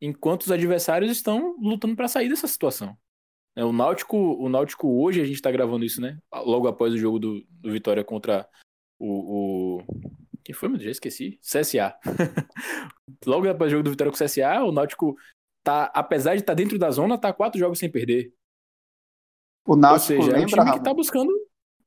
[0.00, 2.96] enquanto os adversários estão lutando para sair dessa situação.
[3.56, 6.18] O Náutico, o Náutico hoje, a gente tá gravando isso, né?
[6.32, 8.48] Logo após o jogo do, do Vitória contra
[8.98, 9.84] o, o...
[10.42, 10.86] Quem foi, meu Deus?
[10.86, 11.38] Já esqueci.
[11.40, 11.96] CSA.
[13.24, 15.16] Logo após o jogo do Vitória com o CSA, o Náutico
[15.62, 18.32] tá, apesar de estar tá dentro da zona, tá quatro jogos sem perder.
[19.66, 21.30] O Náutico Ou seja, lembra, é um time que tá buscando.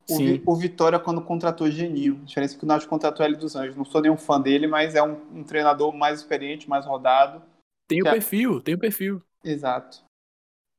[0.09, 0.41] O, Sim.
[0.45, 2.19] o Vitória quando contratou Geninho.
[2.21, 3.75] A diferença é que o Náutico contratou ele dos Anjos.
[3.75, 7.43] Não sou nenhum fã dele, mas é um, um treinador mais experiente, mais rodado.
[7.87, 8.11] Tem o é...
[8.11, 9.21] perfil, tem o perfil.
[9.43, 10.03] Exato.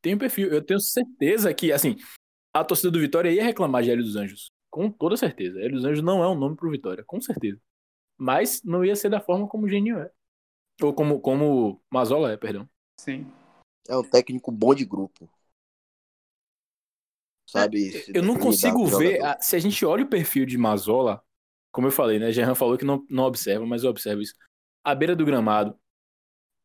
[0.03, 0.49] Tem o perfil.
[0.49, 1.97] Eu tenho certeza que, assim,
[2.55, 4.51] a torcida do Vitória ia reclamar de Hélio dos Anjos.
[4.71, 5.59] Com toda certeza.
[5.61, 7.61] Hélio dos Anjos não é um nome pro Vitória, com certeza.
[8.17, 10.11] Mas não ia ser da forma como o Geninho é.
[10.83, 12.69] Ou como, como Mazola é, perdão.
[13.01, 13.27] Sim.
[13.89, 15.29] É um técnico bom de grupo.
[17.49, 17.97] Sabe?
[17.97, 19.25] É, eu não consigo ver.
[19.25, 21.23] A, se a gente olha o perfil de Mazola,
[21.73, 22.31] como eu falei, né?
[22.31, 24.35] Gerran falou que não, não observa, mas eu observo isso.
[24.85, 25.75] À beira do gramado,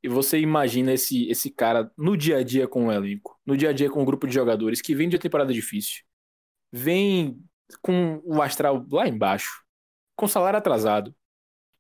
[0.04, 3.70] e você imagina esse, esse cara no dia a dia com o elenco, no dia
[3.70, 6.04] a dia com o grupo de jogadores que vem de uma temporada difícil,
[6.70, 7.42] vem
[7.82, 9.64] com o astral lá embaixo,
[10.18, 11.16] com salário atrasado,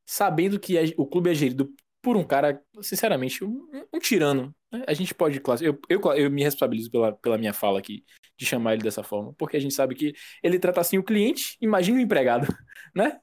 [0.05, 4.55] sabendo que o clube é gerido por um cara, sinceramente, um, um tirano.
[4.71, 4.83] Né?
[4.87, 8.05] A gente pode eu, eu, eu me responsabilizo pela, pela minha fala aqui,
[8.43, 11.57] de chamar ele dessa forma, porque a gente sabe que ele trata assim o cliente,
[11.61, 12.47] imagina o empregado,
[12.95, 13.19] né?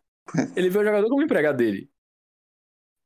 [0.56, 1.90] Ele vê o jogador como empregado dele.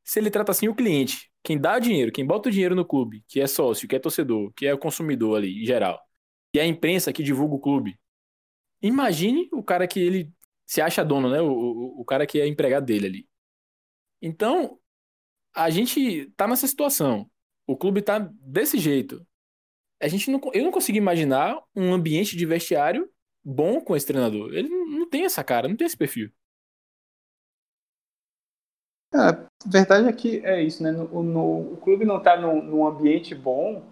[0.02, 3.24] Se ele trata assim o cliente, quem dá dinheiro, quem bota o dinheiro no clube,
[3.28, 6.00] que é sócio, que é torcedor, que é o consumidor ali, em geral,
[6.54, 7.98] e é a imprensa que divulga o clube,
[8.82, 10.32] imagine o cara que ele
[10.66, 11.40] se acha dono, né?
[11.40, 13.28] O, o, o cara que é empregado dele ali.
[14.20, 14.78] Então,
[15.54, 17.30] a gente tá nessa situação.
[17.66, 19.26] O clube tá desse jeito.
[20.04, 23.10] A gente não, eu não consigo imaginar um ambiente de vestiário
[23.42, 24.52] bom com esse treinador.
[24.52, 26.30] Ele não tem essa cara, não tem esse perfil.
[29.14, 30.92] É, a verdade é que é isso, né?
[30.92, 33.82] No, no o clube não tá num, num ambiente bom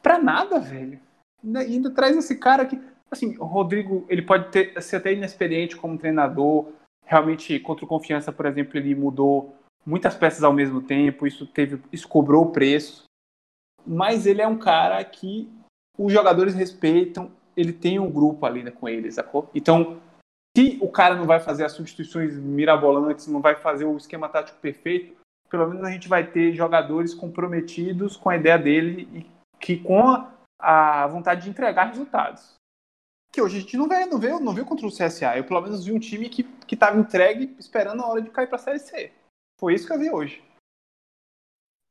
[0.00, 0.98] pra nada, velho.
[1.44, 5.76] Ainda, ainda traz esse cara que, assim, o Rodrigo, ele pode ter, ser até inexperiente
[5.76, 6.72] como treinador.
[7.04, 11.82] Realmente, contra o Confiança, por exemplo, ele mudou muitas peças ao mesmo tempo, isso teve,
[11.92, 13.04] isso cobrou o preço.
[13.86, 15.50] Mas ele é um cara que
[15.98, 19.50] os jogadores respeitam, ele tem um grupo ali né, com eles, sacou?
[19.54, 20.00] Então,
[20.56, 24.58] se o cara não vai fazer as substituições mirabolantes, não vai fazer o esquema tático
[24.58, 25.16] perfeito,
[25.48, 29.26] pelo menos a gente vai ter jogadores comprometidos com a ideia dele e
[29.58, 30.26] que com
[30.58, 32.54] a vontade de entregar resultados.
[33.32, 35.36] Que hoje a gente não vê, não vê, não viu contra o CSA.
[35.36, 38.56] Eu pelo menos vi um time que estava entregue esperando a hora de cair para
[38.56, 39.12] a Série C.
[39.58, 40.42] Foi isso que eu vi hoje.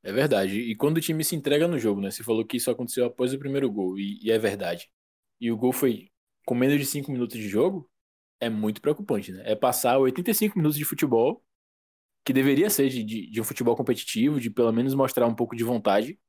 [0.04, 0.60] É verdade.
[0.60, 2.10] E quando o time se entrega no jogo, né?
[2.10, 4.90] Você falou que isso aconteceu após o primeiro gol, e, e é verdade.
[5.40, 6.10] E o gol foi
[6.46, 7.90] com menos de 5 minutos de jogo,
[8.40, 9.44] é muito preocupante, né?
[9.46, 11.44] É passar 85 minutos de futebol,
[12.26, 15.56] que deveria ser de, de, de um futebol competitivo, de pelo menos mostrar um pouco
[15.56, 16.20] de vontade,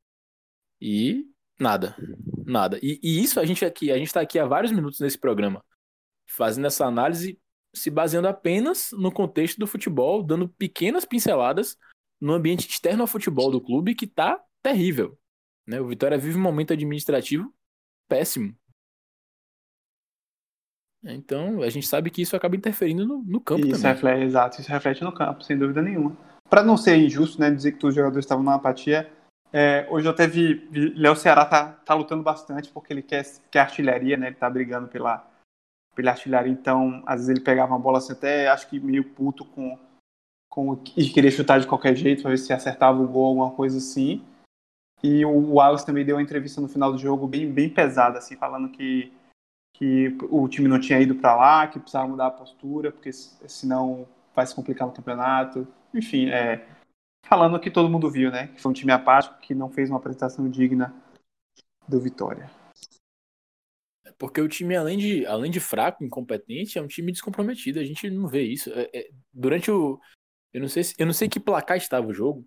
[0.81, 1.25] e
[1.59, 1.97] nada.
[2.45, 2.79] Nada.
[2.83, 5.65] E, e isso a gente aqui, a gente tá aqui há vários minutos nesse programa,
[6.29, 7.39] fazendo essa análise
[7.75, 11.79] se baseando apenas no contexto do futebol, dando pequenas pinceladas
[12.23, 15.19] no ambiente externo ao futebol do clube que tá terrível.
[15.67, 15.81] Né?
[15.81, 17.53] O Vitória vive um momento administrativo
[18.09, 18.55] péssimo.
[21.03, 23.93] Então, a gente sabe que isso acaba interferindo no, no campo isso também.
[23.93, 26.17] Reflete, exato, isso reflete no campo, sem dúvida nenhuma.
[26.49, 29.11] Para não ser injusto, né, dizer que todos os jogadores estavam na apatia,
[29.53, 33.27] é, hoje eu até vi, vi Léo Ceará tá, tá lutando bastante porque ele quer,
[33.51, 35.29] quer artilharia, né, ele tá brigando pela,
[35.97, 39.45] pela artilharia, então às vezes ele pegava uma bola assim, até acho que meio puto
[39.45, 39.77] com,
[40.53, 43.79] com e queria chutar de qualquer jeito para ver se acertava o gol, alguma coisa
[43.79, 44.23] assim.
[45.03, 48.37] E o Wallace também deu uma entrevista no final do jogo bem, bem pesada, assim,
[48.37, 49.11] falando que,
[49.75, 54.07] que o time não tinha ido para lá, que precisava mudar a postura, porque senão
[54.37, 55.67] vai se complicar no campeonato.
[55.95, 56.69] Enfim, é,
[57.27, 58.49] falando que todo mundo viu, né?
[58.49, 60.95] Que foi um time apático que não fez uma apresentação digna
[61.89, 62.51] do Vitória.
[64.19, 67.81] Porque o time, além de, além de fraco, incompetente, é um time descomprometido.
[67.81, 68.71] A gente não vê isso.
[68.71, 69.99] É, é, durante o.
[70.53, 72.47] Eu não, sei se, eu não sei que placar estava o jogo,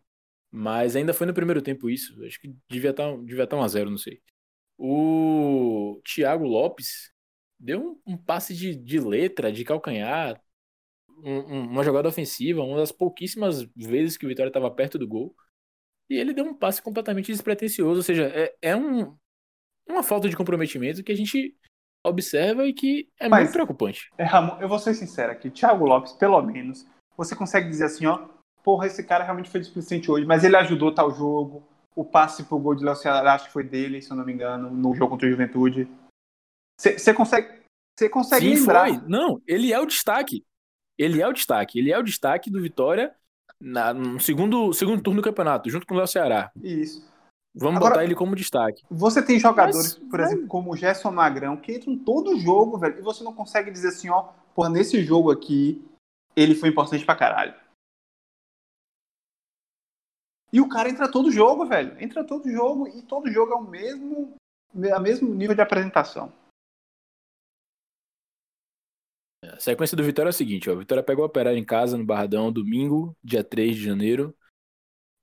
[0.51, 2.23] mas ainda foi no primeiro tempo isso.
[2.23, 4.21] Acho que devia estar, tá, devia estar tá 1 a 0 não sei.
[4.77, 7.11] O Thiago Lopes
[7.59, 10.39] deu um, um passe de, de letra, de calcanhar,
[11.23, 15.35] um, uma jogada ofensiva, uma das pouquíssimas vezes que o Vitória estava perto do gol.
[16.09, 17.97] E ele deu um passe completamente despretensioso.
[17.97, 19.17] Ou seja, é, é um,
[19.87, 21.55] uma falta de comprometimento que a gente
[22.03, 24.11] observa e que é Mas, muito preocupante.
[24.17, 26.85] É, Ramon, eu vou ser sincero aqui, Thiago Lopes, pelo menos,
[27.17, 28.27] você consegue dizer assim, ó,
[28.63, 31.63] porra, esse cara realmente foi displicente hoje, mas ele ajudou tal jogo,
[31.95, 34.33] o passe pro gol de Léo Ceará, acho que foi dele, se eu não me
[34.33, 35.87] engano, no jogo contra o Juventude.
[36.79, 37.61] Você consegue,
[37.97, 38.89] você consegue Sim, lembrar?
[38.89, 39.01] Foi.
[39.07, 40.43] Não, ele é o destaque.
[40.97, 41.79] Ele é o destaque.
[41.79, 43.15] Ele é o destaque do Vitória
[43.59, 46.51] na, no segundo, segundo turno do campeonato, junto com o Léo Ceará.
[46.61, 47.05] Isso.
[47.57, 48.83] Vamos Agora- botar ele como destaque.
[48.91, 52.37] Você tem jogadores, Mas, por velho- exemplo, como o Gerson Magrão, que entram em todo
[52.37, 55.81] jogo, velho, e você não consegue dizer assim, ó, pô, nesse jogo aqui,
[56.35, 57.55] ele foi importante pra caralho.
[60.51, 62.01] E o cara entra todo jogo, velho.
[62.01, 64.35] Entra todo jogo e todo jogo é o mesmo,
[64.83, 66.31] é o mesmo nível de apresentação.
[69.43, 70.73] A sequência do Vitória é a seguinte, ó.
[70.73, 74.35] O Vitória pegou o Operário em casa no Barradão, domingo, dia 3 de janeiro,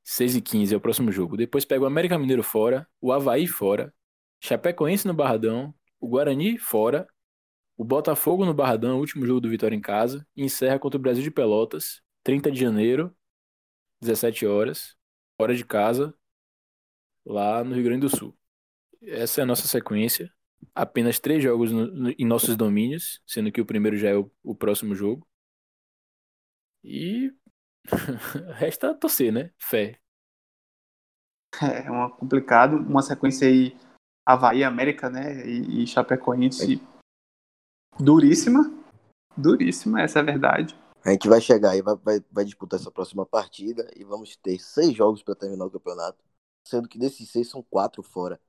[0.04, 1.36] 6 e 15 é o próximo jogo.
[1.36, 3.92] Depois pega o América Mineiro fora, o Havaí fora,
[4.40, 7.06] Chapecoense no Barradão, o Guarani fora,
[7.76, 11.22] o Botafogo no Barradão, último jogo do Vitória em casa, e encerra contra o Brasil
[11.22, 13.14] de Pelotas, 30 de janeiro,
[14.00, 14.96] 17 horas,
[15.38, 16.14] fora de casa,
[17.24, 18.36] lá no Rio Grande do Sul.
[19.02, 20.32] Essa é a nossa sequência
[20.74, 24.30] apenas três jogos no- no- em nossos domínios, sendo que o primeiro já é o,
[24.42, 25.26] o próximo jogo.
[26.84, 27.32] E
[28.58, 29.52] resta torcer, né?
[29.58, 30.00] Fé.
[31.60, 33.76] É uma complicado, uma sequência aí
[34.26, 36.80] Havaí, América, né, e, e Chapecoense
[37.98, 38.72] duríssima.
[39.36, 40.76] Duríssima, essa é a verdade.
[41.04, 44.58] A gente vai chegar aí, vai, vai, vai disputar essa próxima partida e vamos ter
[44.60, 46.22] seis jogos para terminar o campeonato,
[46.62, 48.40] sendo que desses seis são quatro fora.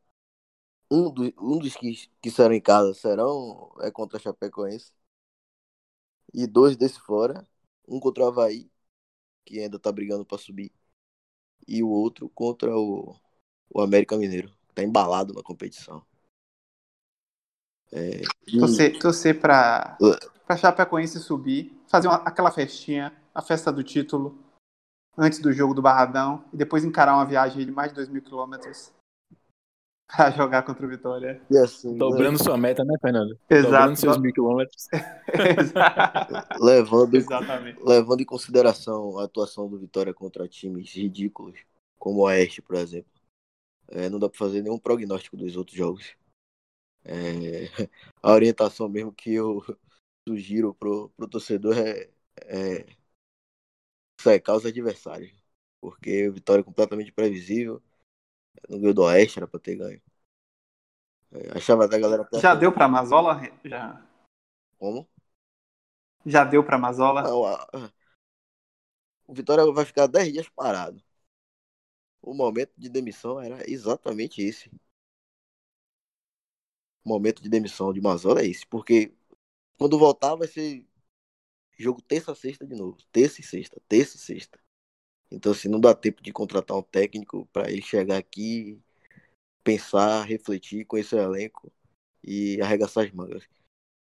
[0.92, 4.94] Um, do, um dos que, que serão em casa serão é contra a Chapecoense.
[6.32, 7.48] E dois desse fora,
[7.88, 8.70] um contra o Havaí,
[9.46, 10.72] que ainda tá brigando para subir,
[11.68, 13.16] e o outro contra o,
[13.70, 16.06] o América Mineiro, que tá embalado na competição.
[17.94, 20.16] É, e- Torcer, torcer pra, Uh.
[20.48, 24.38] pra Chapecoense subir, fazer uma- aquela festinha, a festa do título,
[25.18, 28.22] antes do jogo do Barradão, e depois encarar uma viagem de mais de 2 mil
[28.22, 28.92] quilômetros
[30.08, 31.42] pra jogar contra o Vitória.
[31.52, 33.38] e assim, Dobrando sua meta, né, Fernando?
[33.50, 33.72] Exato.
[33.72, 34.88] Dobrando seus mil quilômetros.
[36.60, 37.80] Levando, Exatamente.
[37.84, 41.60] levando em consideração a atuação do Vitória contra times ridículos,
[42.00, 43.10] como o Oeste, por exemplo,
[43.90, 46.16] é, não dá para fazer nenhum prognóstico dos outros jogos.
[47.06, 47.12] É,
[48.22, 49.62] a orientação mesmo que eu
[50.28, 52.10] sugiro pro, pro torcedor é,
[52.46, 52.86] é
[54.20, 55.32] secar os adversários,
[55.82, 57.82] porque Vitória é completamente previsível.
[58.70, 60.02] No ganho do Oeste era para ter ganho.
[61.32, 63.42] É, achava da galera Já deu pra Mazola?
[63.64, 64.00] Já,
[64.78, 65.08] como?
[66.26, 67.24] já deu pra Mazola?
[67.24, 67.94] Não, a- a-
[69.28, 71.04] O Vitória vai ficar 10 dias parado.
[72.24, 74.68] O momento de demissão era exatamente esse.
[77.06, 78.66] Momento de demissão de Mazola é esse.
[78.68, 79.14] Porque
[79.78, 80.86] quando voltar vai ser
[81.78, 82.98] jogo terça-sexta de novo.
[83.12, 83.82] Terça e sexta.
[83.88, 84.60] Terça e sexta.
[85.32, 88.80] Então, assim, não dá tempo de contratar um técnico para ele chegar aqui,
[89.64, 91.72] pensar, refletir, conhecer o elenco
[92.24, 93.44] e arregaçar as mangas.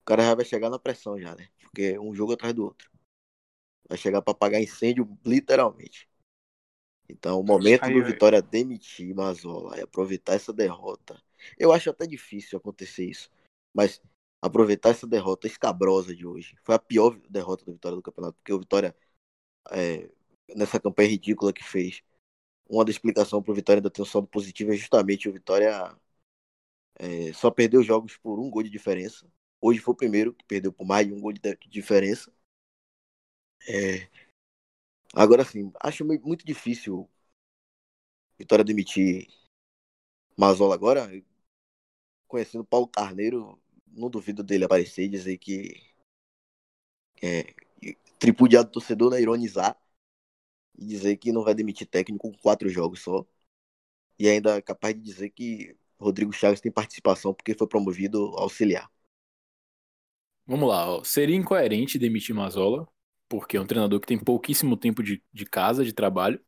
[0.01, 1.49] O cara já vai chegar na pressão já, né?
[1.59, 2.89] Porque é um jogo atrás do outro.
[3.89, 6.07] Vai chegar para apagar incêndio literalmente.
[7.09, 8.11] Então, o momento Aí, do aí.
[8.11, 11.21] Vitória demitir Mazola e aproveitar essa derrota.
[11.57, 13.29] Eu acho até difícil acontecer isso,
[13.73, 14.01] mas
[14.41, 16.55] aproveitar essa derrota escabrosa de hoje.
[16.63, 18.95] Foi a pior derrota do Vitória do campeonato, porque o Vitória,
[19.71, 20.09] é,
[20.55, 22.03] nessa campanha ridícula que fez,
[22.69, 25.95] uma da explicação para o Vitória ainda ter um saldo positivo é justamente o Vitória
[26.99, 29.27] é, só perdeu jogos por um gol de diferença.
[29.61, 32.31] Hoje foi o primeiro que perdeu por mais de um gol de diferença.
[33.67, 34.07] É,
[35.13, 37.09] agora sim, acho muito difícil
[38.39, 39.27] Vitória demitir
[40.37, 41.09] Mazola agora.
[42.27, 45.73] Conhecendo Paulo Carneiro, não duvido dele aparecer e dizer que
[47.21, 47.53] é,
[48.19, 49.77] tripudiado torcedor, né, ironizar
[50.77, 53.25] e dizer que não vai demitir técnico com quatro jogos só.
[54.19, 58.89] E ainda capaz de dizer que Rodrigo Chaves tem participação porque foi promovido auxiliar.
[60.45, 61.03] Vamos lá, ó.
[61.03, 62.87] Seria incoerente demitir Mazola,
[63.27, 66.39] porque é um treinador que tem pouquíssimo tempo de, de casa, de trabalho.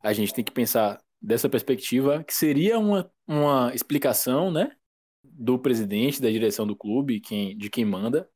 [0.00, 4.76] A gente tem que pensar dessa perspectiva, que seria uma, uma explicação, né?
[5.22, 8.28] Do presidente, da direção do clube, quem, de quem manda.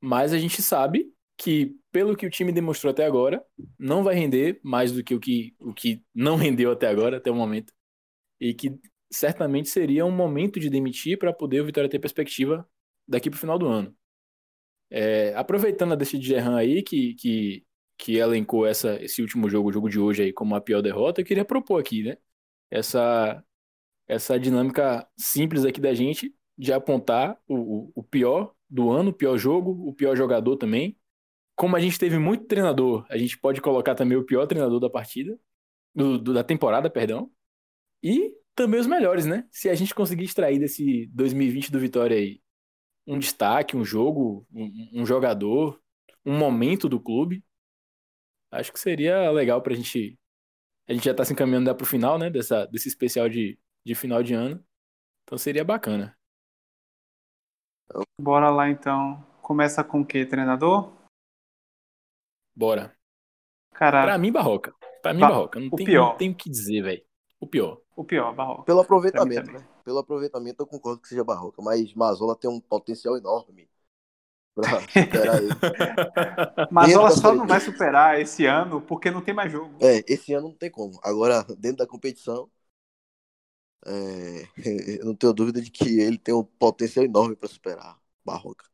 [0.00, 3.44] Mas a gente sabe que, pelo que o time demonstrou até agora,
[3.78, 7.30] não vai render mais do que o que, o que não rendeu até agora, até
[7.30, 7.72] o momento.
[8.40, 8.78] E que
[9.10, 12.68] certamente seria um momento de demitir para poder o Vitória ter perspectiva
[13.06, 13.96] daqui para o final do ano.
[14.90, 17.66] É, aproveitando a deixa de Gerran aí, que, que,
[17.98, 21.20] que elencou essa, esse último jogo, o jogo de hoje aí, como a pior derrota,
[21.20, 22.16] eu queria propor aqui, né?
[22.70, 23.44] Essa,
[24.08, 29.36] essa dinâmica simples aqui da gente de apontar o, o, pior do ano, o pior
[29.38, 30.96] jogo, o pior jogador também.
[31.56, 34.90] Como a gente teve muito treinador, a gente pode colocar também o pior treinador da
[34.90, 35.38] partida,
[35.94, 37.30] do, do- da temporada, perdão.
[38.02, 39.46] E também os melhores, né?
[39.50, 42.40] Se a gente conseguir extrair desse 2020 do Vitória aí
[43.06, 45.80] um destaque, um jogo, um, um jogador,
[46.24, 47.44] um momento do clube,
[48.54, 50.18] acho que seria legal pra gente
[50.88, 52.30] A gente já tá se encaminhando para o final, né?
[52.30, 54.64] Dessa, desse especial de, de final de ano.
[55.24, 56.16] Então seria bacana.
[58.20, 59.22] Bora lá então.
[59.42, 60.92] Começa com o que, treinador?
[62.56, 62.96] Bora.
[63.74, 64.74] Cara, Pra mim, Barroca.
[65.02, 65.58] Pra mim, Ba- Barroca.
[65.60, 66.10] Não o tem, pior.
[66.10, 67.04] não tem o que dizer, velho.
[67.40, 67.80] O pior.
[67.96, 68.62] o pior, Barroca.
[68.64, 69.66] Pelo aproveitamento, né?
[69.84, 73.68] Pelo aproveitamento eu concordo que seja Barroca, mas Mazola tem um potencial enorme
[74.54, 75.48] pra superar ele.
[76.70, 79.76] Mazola Dentro da só não vai superar esse ano porque não tem mais jogo.
[79.80, 80.98] É, esse ano não tem como.
[81.02, 82.48] Agora, dentro da competição,
[83.86, 84.48] é,
[85.00, 88.64] eu não tenho dúvida de que ele tem um potencial enorme para superar Barroca.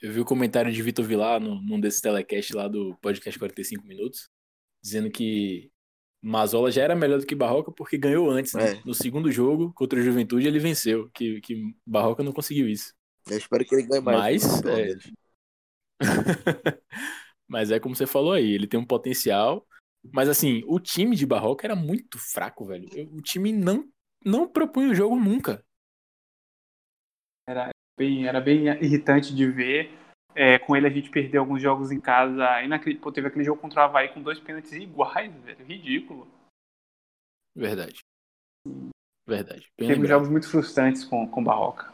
[0.00, 3.84] Eu vi o comentário de Vitor Vilar no, num desses telecast lá do podcast 45
[3.86, 4.30] Minutos,
[4.82, 5.70] dizendo que
[6.22, 8.78] Mazola já era melhor do que Barroca porque ganhou antes, né?
[8.78, 8.82] É.
[8.84, 12.94] No segundo jogo, contra o Juventude, ele venceu, que, que Barroca não conseguiu isso.
[13.28, 14.62] Eu espero que ele ganhe mais.
[14.62, 14.96] Mas, é.
[17.48, 19.66] Mas é como você falou aí, ele tem um potencial.
[20.12, 22.88] Mas assim, o time de Barroca era muito fraco, velho.
[23.12, 23.88] O time não,
[24.24, 25.64] não propunha o jogo nunca.
[27.98, 29.90] Bem, era bem irritante de ver.
[30.34, 32.62] É, com ele a gente perdeu alguns jogos em casa.
[32.62, 35.64] Inacre- Pô, teve aquele jogo contra o Havaí com dois pênaltis iguais, velho.
[35.66, 36.28] Ridículo.
[37.54, 37.98] Verdade.
[39.26, 39.68] Verdade.
[39.76, 40.08] Bem Teve lembrado.
[40.10, 41.92] jogos muito frustrantes com com o Barroca.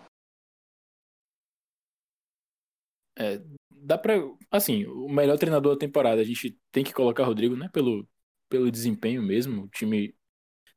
[3.18, 4.14] É, dá pra.
[4.50, 7.68] Assim, o melhor treinador da temporada, a gente tem que colocar Rodrigo, né?
[7.72, 8.08] Pelo,
[8.48, 9.64] pelo desempenho mesmo.
[9.64, 10.14] O time.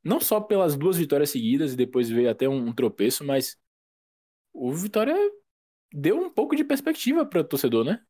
[0.04, 3.56] Não só pelas duas vitórias seguidas e depois veio até um, um tropeço, mas
[4.52, 5.14] o Vitória
[5.92, 8.00] deu um pouco de perspectiva para o torcedor, né?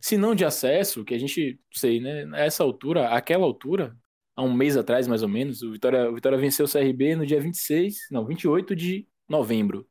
[0.00, 2.24] Se não de acesso, que a gente sei, né?
[2.34, 3.96] A essa altura, àquela altura,
[4.36, 7.26] há um mês atrás mais ou menos, o Vitória, o Vitória venceu o CRB no
[7.26, 9.88] dia 26, não, 28 de novembro.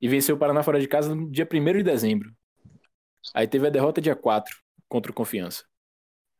[0.00, 2.32] E venceu o Paraná fora de casa no dia 1 de dezembro.
[3.34, 4.56] Aí teve a derrota dia 4
[4.88, 5.64] contra o Confiança.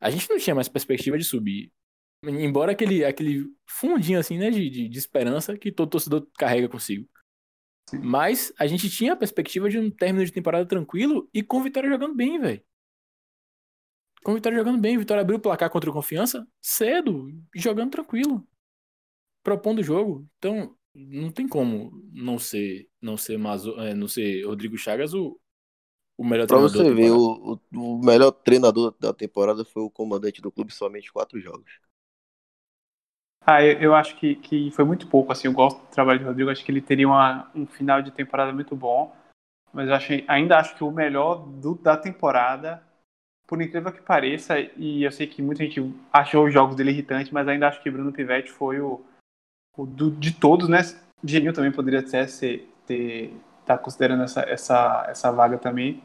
[0.00, 1.72] A gente não tinha mais perspectiva de subir.
[2.24, 7.08] Embora aquele, aquele fundinho assim, né, de, de, de esperança que todo torcedor carrega consigo.
[7.92, 11.88] Mas a gente tinha a perspectiva de um término de temporada tranquilo e com Vitória
[11.88, 12.62] jogando bem, velho.
[14.22, 14.98] Com Vitória jogando bem.
[14.98, 18.46] Vitória abriu o placar contra o Confiança cedo, jogando tranquilo.
[19.42, 20.28] Propondo o jogo.
[20.38, 25.40] Então, não tem como não ser, não ser, Mazo, é, não ser Rodrigo Chagas o,
[26.18, 27.12] o melhor Pra treinador você da ver, temporada.
[27.12, 31.70] o, o, melhor treinador da temporada foi o comandante do clube, somente quatro jogos.
[33.46, 36.24] Ah, eu, eu acho que, que foi muito pouco, assim, eu gosto do trabalho de
[36.24, 39.14] Rodrigo, acho que ele teria uma, um final de temporada muito bom,
[39.72, 42.82] mas eu achei, ainda acho que o melhor do, da temporada,
[43.46, 47.32] por incrível que pareça, e eu sei que muita gente achou os jogos dele irritantes,
[47.32, 49.02] mas ainda acho que Bruno Pivetti foi o,
[49.76, 50.80] o do- de todos, né?
[51.24, 53.34] Geninho também poderia ter, ser, ter
[53.68, 56.02] tá considerando essa, essa, essa vaga também,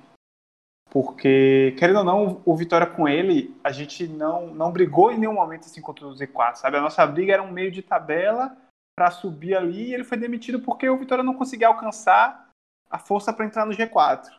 [0.90, 5.34] porque, querendo ou não, o Vitória com ele, a gente não, não brigou em nenhum
[5.34, 6.78] momento assim contra o Z4, sabe?
[6.78, 8.56] A nossa briga era um meio de tabela
[8.96, 12.50] para subir ali e ele foi demitido porque o Vitória não conseguia alcançar
[12.92, 14.32] a força para entrar no G4.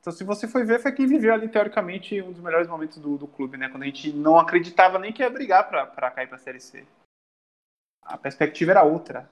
[0.00, 3.16] Então, se você for ver, foi quem viveu ali, teoricamente, um dos melhores momentos do,
[3.16, 3.68] do clube, né?
[3.68, 6.84] Quando a gente não acreditava nem que ia brigar para cair para a Série C.
[8.02, 9.30] A perspectiva era outra.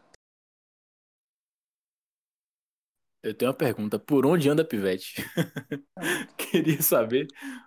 [3.22, 3.98] Eu tenho uma pergunta.
[3.98, 5.16] Por onde anda Pivete?
[6.36, 7.26] Queria saber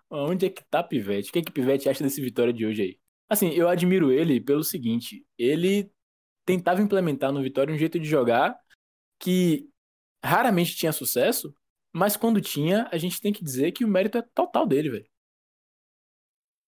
[0.10, 1.30] onde é que tá Pivete.
[1.30, 3.00] O que é que Pivete acha desse Vitória de hoje aí?
[3.30, 5.26] Assim, eu admiro ele pelo seguinte.
[5.38, 5.92] Ele
[6.46, 8.58] tentava implementar no Vitória um jeito de jogar
[9.20, 9.70] que
[10.24, 11.56] raramente tinha sucesso,
[11.94, 15.10] mas quando tinha, a gente tem que dizer que o mérito é total dele, velho.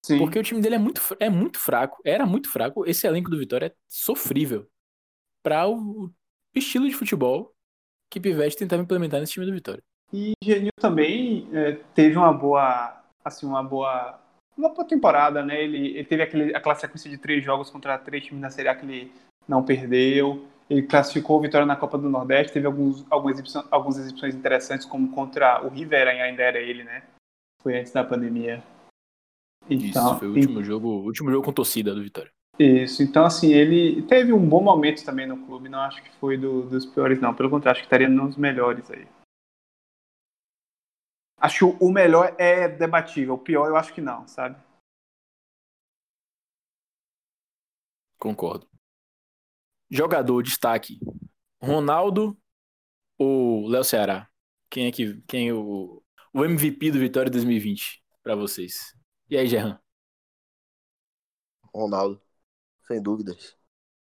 [0.05, 0.19] Sim.
[0.19, 2.85] Porque o time dele é muito, é muito fraco, era muito fraco.
[2.85, 4.69] Esse elenco do Vitória é sofrível
[5.41, 6.13] para o
[6.53, 7.54] estilo de futebol
[8.09, 9.83] que Pivete tentava implementar nesse time do Vitória.
[10.13, 14.19] E Genil também é, teve uma boa, assim, uma boa,
[14.57, 15.61] uma boa temporada, né?
[15.61, 18.75] Ele, ele teve aquele, aquela sequência de três jogos contra três times na Série A
[18.75, 19.11] que ele
[19.47, 20.45] não perdeu.
[20.69, 24.85] Ele classificou o Vitória na Copa do Nordeste, teve alguns, algumas, exibições, algumas exibições interessantes,
[24.85, 27.03] como contra o River, ainda era ele, né?
[27.61, 28.63] Foi antes da pandemia.
[29.69, 32.31] Então, Isso, foi o último jogo, o último jogo com torcida do Vitória.
[32.59, 36.37] Isso, então assim, ele teve um bom momento também no clube, não acho que foi
[36.37, 39.05] do- dos piores não, pelo contrário, acho que estaria nos melhores aí.
[41.37, 44.57] Acho que o melhor é debatível, o pior eu acho que não, sabe?
[48.19, 48.67] Concordo.
[49.89, 50.99] Jogador, destaque.
[51.61, 52.37] Ronaldo
[53.19, 54.29] ou Léo Ceará?
[54.69, 56.03] Quem é que quem é o,
[56.33, 58.93] o MVP do Vitória 2020 pra vocês?
[59.29, 59.79] E aí, Gerran?
[61.73, 62.24] Ronaldo,
[62.87, 63.57] sem dúvidas.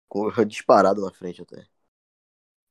[0.09, 1.67] Com disparado na frente até.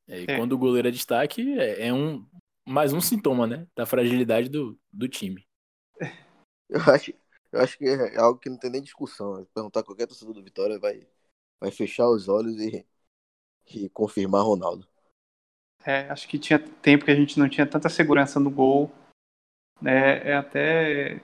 [0.07, 0.37] É, e É.
[0.37, 2.27] Quando o goleiro é destaque, é, é um
[2.65, 5.47] mais um sintoma, né, da fragilidade do, do time.
[6.69, 7.11] Eu acho,
[7.51, 9.39] Eu acho que é algo que não tem nem discussão.
[9.39, 9.45] Né?
[9.53, 11.07] Perguntar qualquer torcedor do Vitória vai,
[11.59, 12.85] vai fechar os olhos e,
[13.73, 14.87] e confirmar Ronaldo.
[15.83, 18.91] É, acho que tinha tempo que a gente não tinha tanta segurança no gol.
[19.81, 20.29] Né?
[20.29, 21.23] É até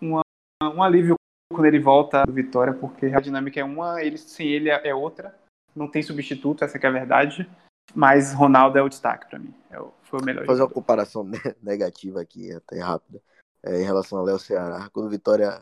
[0.00, 0.22] uma,
[0.62, 1.14] um alívio
[1.52, 5.34] quando ele volta do Vitória, porque a dinâmica é uma, ele sem ele é outra.
[5.74, 7.48] Não tem substituto, essa é a verdade.
[7.94, 9.54] Mas Ronaldo é o destaque para mim.
[9.70, 10.40] É o, foi o melhor.
[10.40, 11.24] Vou fazer uma comparação
[11.62, 13.20] negativa aqui, até rápida,
[13.62, 14.88] é, em relação ao Léo Ceará.
[14.92, 15.60] Quando o Vitória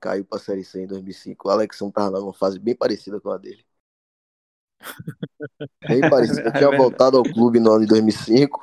[0.00, 3.30] caiu para a Série C em 2005, o Alexão estava numa fase bem parecida com
[3.30, 3.64] a dele.
[5.88, 6.40] Bem parecido.
[6.40, 8.60] Eu tinha é voltado ao clube no ano de 2005.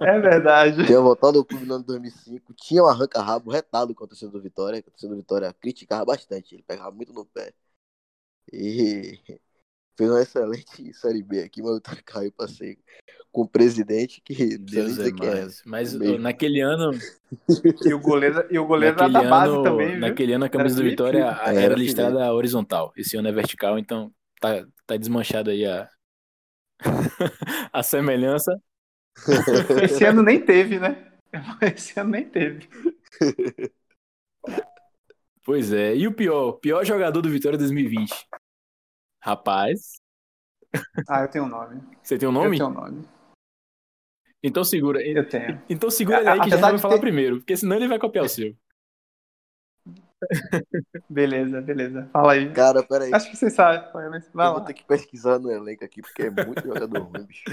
[0.00, 0.86] É verdade.
[0.86, 2.54] Tinha voltado ao clube no ano de 2005.
[2.54, 4.78] Tinha um arranca-rabo retado com a torcida do Vitória.
[4.78, 6.54] A torcida do Vitória criticava bastante.
[6.54, 7.52] Ele pegava muito no pé.
[8.52, 9.18] E
[9.96, 12.78] fez uma excelente Série B aqui, mas o Vitória caiu para ser
[13.30, 15.60] com o presidente que Deus é mais.
[15.60, 15.62] É.
[15.66, 16.90] Mas naquele ano.
[17.84, 19.90] e o goleiro, e o goleiro da base ano, também.
[19.90, 20.00] Viu?
[20.00, 22.92] Naquele ano a camisa era do Vitória era, era listrada horizontal.
[22.96, 25.88] Esse ano é vertical, então tá, tá desmanchado aí a,
[27.72, 28.60] a semelhança.
[29.82, 31.12] Esse ano nem teve, né?
[31.74, 32.68] Esse ano nem teve.
[35.44, 35.96] Pois é.
[35.96, 36.52] E o pior?
[36.52, 38.12] Pior jogador do Vitória 2020.
[39.20, 40.00] Rapaz.
[41.08, 41.82] Ah, eu tenho um nome.
[42.02, 42.56] Você tem um nome?
[42.56, 43.08] Eu tenho um nome.
[44.42, 45.02] Então segura.
[45.02, 45.60] Eu tenho.
[45.68, 47.00] Então segura ele aí que já vai falar ter...
[47.00, 48.54] primeiro, porque senão ele vai copiar o seu.
[51.08, 52.08] Beleza, beleza.
[52.12, 52.52] Fala aí.
[52.52, 53.12] Cara, peraí.
[53.14, 53.80] Acho que vocês sabem.
[53.92, 54.52] Vai eu lá.
[54.52, 57.44] vou ter que pesquisar no elenco aqui, porque é muito jogador ruim, bicho.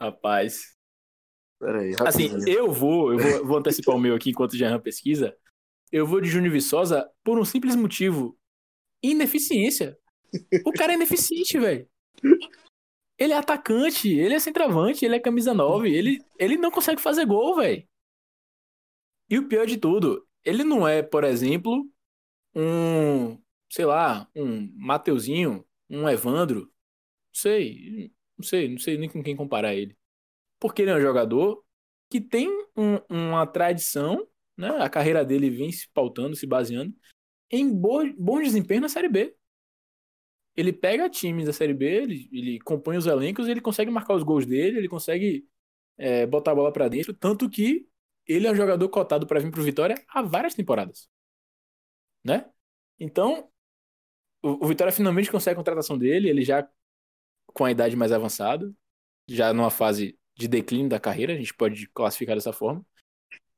[0.00, 0.76] Rapaz.
[1.60, 5.36] Peraí, Assim, eu vou, eu vou, vou antecipar o meu aqui enquanto o Jean pesquisa.
[5.90, 8.38] Eu vou de Júnior Viçosa por um simples motivo.
[9.02, 9.98] Ineficiência.
[10.64, 11.88] O cara é ineficiente, velho.
[13.18, 17.26] Ele é atacante, ele é centroavante, ele é camisa 9, ele, ele não consegue fazer
[17.26, 17.84] gol, velho.
[19.28, 21.84] E o pior de tudo, ele não é, por exemplo,
[22.58, 23.40] um,
[23.70, 26.70] sei lá, um Mateuzinho, um Evandro, não
[27.32, 29.96] sei, não sei, não sei nem com quem comparar ele.
[30.58, 31.64] Porque ele é um jogador
[32.10, 34.70] que tem um, uma tradição, né?
[34.80, 36.94] A carreira dele vem se pautando, se baseando
[37.50, 39.34] em bo bom desempenho na Série B.
[40.56, 44.24] Ele pega times da Série B, ele, ele compõe os elencos, ele consegue marcar os
[44.24, 45.46] gols dele, ele consegue
[45.96, 47.88] é, botar a bola para dentro, tanto que
[48.26, 51.08] ele é um jogador cotado para vir pro Vitória há várias temporadas
[52.28, 52.48] né?
[53.00, 53.50] Então,
[54.42, 56.68] o, o Vitória finalmente consegue a contratação dele, ele já
[57.46, 58.72] com a idade mais avançada,
[59.26, 62.84] já numa fase de declínio da carreira, a gente pode classificar dessa forma.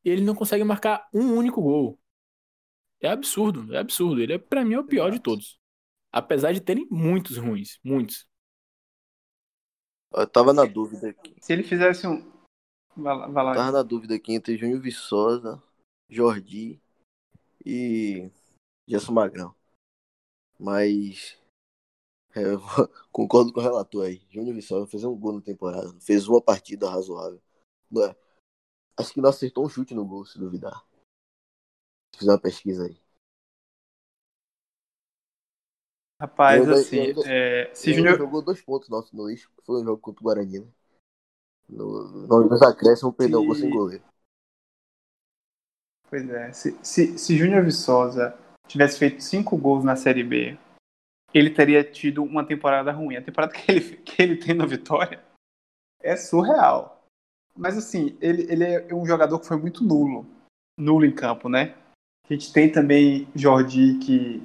[0.02, 2.00] E ele não consegue marcar um único gol.
[3.00, 4.20] É absurdo, é absurdo.
[4.20, 5.58] Ele é para mim é o pior de todos.
[6.10, 8.26] Apesar de terem muitos ruins, muitos.
[10.12, 11.36] Eu tava na dúvida aqui.
[11.40, 12.30] Se ele fizesse um
[12.96, 13.54] vai lá, vai lá.
[13.54, 15.62] Tava na dúvida aqui entre Júnior Viçosa,
[16.08, 16.80] Jordi
[17.64, 18.30] e
[18.91, 19.55] Gerson Magrão.
[20.59, 21.38] Mas
[22.34, 22.61] é, eu
[23.12, 24.20] concordo com o relator aí.
[24.28, 25.93] Júnior Viçosa fez um gol na temporada.
[26.01, 27.41] Fez uma partida razoável.
[27.97, 28.16] É,
[28.99, 30.84] acho que não acertou um chute no gol, se duvidar.
[32.16, 33.01] Fiz uma pesquisa aí.
[36.20, 39.84] Rapaz, ainda, assim, ainda, é, se Júnior jogou dois pontos nossos no lixo, foi um
[39.84, 40.68] jogo contra o Guarani, né?
[41.66, 44.05] No, no, nos acréscimos, perdeu o gol sem goleiro.
[46.11, 48.36] Pois é, se, se, se Júnior Viçosa
[48.70, 50.56] tivesse feito cinco gols na Série B,
[51.34, 53.16] ele teria tido uma temporada ruim.
[53.16, 55.22] A temporada que ele, que ele tem no Vitória
[56.00, 57.04] é surreal.
[57.56, 60.26] Mas assim, ele, ele é um jogador que foi muito nulo.
[60.78, 61.74] Nulo em campo, né?
[62.28, 64.42] A gente tem também Jordi, que.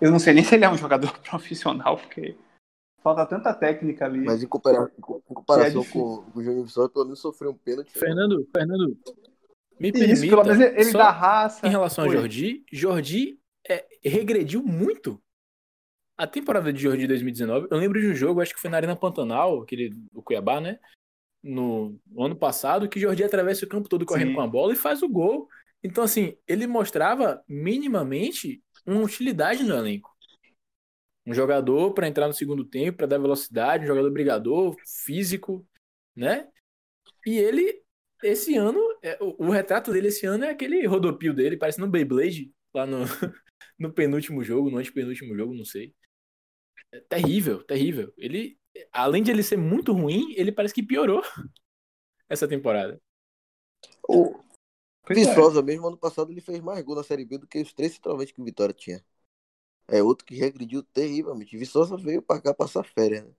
[0.00, 2.36] Eu não sei nem se ele é um jogador profissional, porque
[3.02, 4.20] falta tanta técnica ali.
[4.24, 5.00] Mas em, compara em
[5.34, 7.90] comparação é com, com o Júnior Viçosa, pelo menos sofreu um pênalti.
[7.98, 8.96] Fernando, Fernando,
[9.80, 11.66] me permita, Isso, pelo menos ele dá raça.
[11.66, 12.14] Em relação Foi.
[12.14, 15.20] a Jordi, Jordi é, regrediu muito.
[16.18, 18.94] A temporada de Jordi 2019, eu lembro de um jogo, acho que foi na Arena
[18.94, 20.78] Pantanal, aquele do Cuiabá, né?
[21.42, 24.34] No, no ano passado, que Jordi atravessa o campo todo correndo Sim.
[24.34, 25.48] com a bola e faz o gol.
[25.82, 30.14] Então, assim, ele mostrava minimamente uma utilidade no elenco.
[31.26, 35.66] Um jogador para entrar no segundo tempo, para dar velocidade, um jogador brigador, físico,
[36.14, 36.46] né?
[37.26, 37.82] E ele
[38.22, 41.90] esse ano, é, o, o, retrato dele esse ano é aquele rodopio dele, parecendo um
[41.90, 42.98] Beyblade lá no,
[43.78, 45.94] no penúltimo jogo, no antepenúltimo jogo, não sei.
[46.92, 48.12] É terrível, terrível.
[48.16, 48.58] Ele,
[48.92, 51.22] além de ele ser muito ruim, ele parece que piorou
[52.28, 53.00] essa temporada.
[54.08, 54.40] O
[55.08, 55.62] Viçosa, é.
[55.62, 58.32] mesmo ano passado, ele fez mais gol na Série B do que os três centralmente
[58.32, 59.04] que o Vitória tinha.
[59.88, 61.56] É outro que regrediu terrivelmente.
[61.56, 63.32] Viçosa veio pra cá passar férias, né?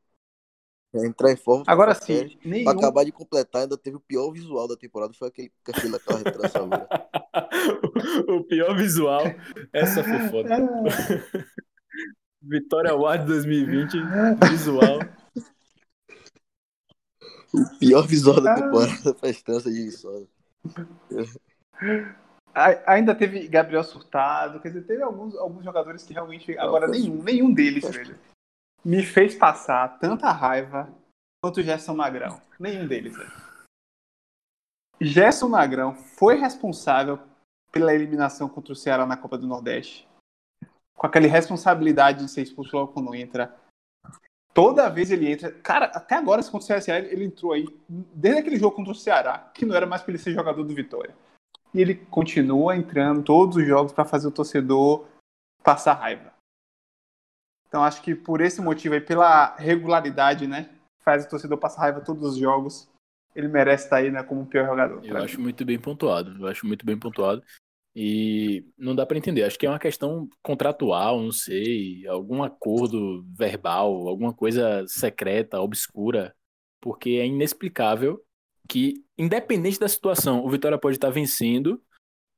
[0.93, 1.63] Entrar em forma.
[1.67, 2.65] Agora sim, nenhum...
[2.65, 6.19] Pra acabar de completar, ainda teve o pior visual da temporada, foi aquele aquele daquela
[6.19, 6.59] retrança
[8.27, 9.23] o pior visual,
[9.71, 10.49] essa foi foda.
[12.41, 13.97] Vitória Award 2020,
[14.49, 14.99] visual.
[17.53, 20.27] O pior visual da temporada foi a estância de Viçosa.
[22.85, 26.57] Ainda teve Gabriel Surtado, quer dizer, teve alguns, alguns jogadores que realmente.
[26.57, 28.17] Agora, nenhum, nenhum deles, velho,
[28.83, 30.91] me fez passar tanta raiva
[31.43, 32.41] quanto Gerson Magrão.
[32.59, 33.31] Nenhum deles, velho.
[34.99, 37.19] Gerson Magrão foi responsável
[37.71, 40.07] pela eliminação contra o Ceará na Copa do Nordeste.
[40.95, 43.55] Com aquela responsabilidade de ser expulso logo quando entra.
[44.53, 45.51] Toda vez ele entra.
[45.51, 47.65] Cara, até agora, se contra o CSA, ele entrou aí.
[47.89, 50.75] Desde aquele jogo contra o Ceará, que não era mais para ele ser jogador do
[50.75, 51.15] Vitória.
[51.73, 55.07] E ele continua entrando todos os jogos para fazer o torcedor
[55.63, 56.33] passar raiva.
[57.71, 60.69] Então acho que por esse motivo aí, pela regularidade, né?
[61.05, 62.91] Faz o torcedor passar raiva todos os jogos
[63.35, 65.03] ele merece estar aí né, como o pior jogador.
[65.05, 65.43] Eu acho mim.
[65.43, 66.37] muito bem pontuado.
[66.39, 67.41] Eu acho muito bem pontuado.
[67.95, 69.43] E não dá para entender.
[69.43, 76.33] Acho que é uma questão contratual, não sei, algum acordo verbal, alguma coisa secreta, obscura,
[76.79, 78.21] porque é inexplicável
[78.67, 81.81] que, independente da situação, o Vitória pode estar vencendo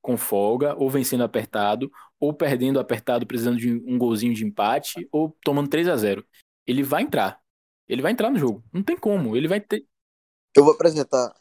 [0.03, 1.89] com folga, ou vencendo apertado,
[2.19, 6.23] ou perdendo apertado, precisando de um golzinho de empate, ou tomando 3 a 0
[6.67, 7.41] Ele vai entrar.
[7.87, 8.61] Ele vai entrar no jogo.
[8.71, 9.35] Não tem como.
[9.35, 9.87] Ele vai ter.
[10.55, 11.33] Eu vou apresentar.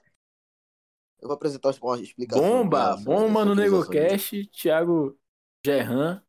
[1.20, 2.42] Eu vou apresentar uma explicação.
[2.42, 2.96] Bomba!
[3.04, 4.46] Bomba no NegoCast.
[4.46, 5.18] Thiago
[5.64, 6.22] Gerran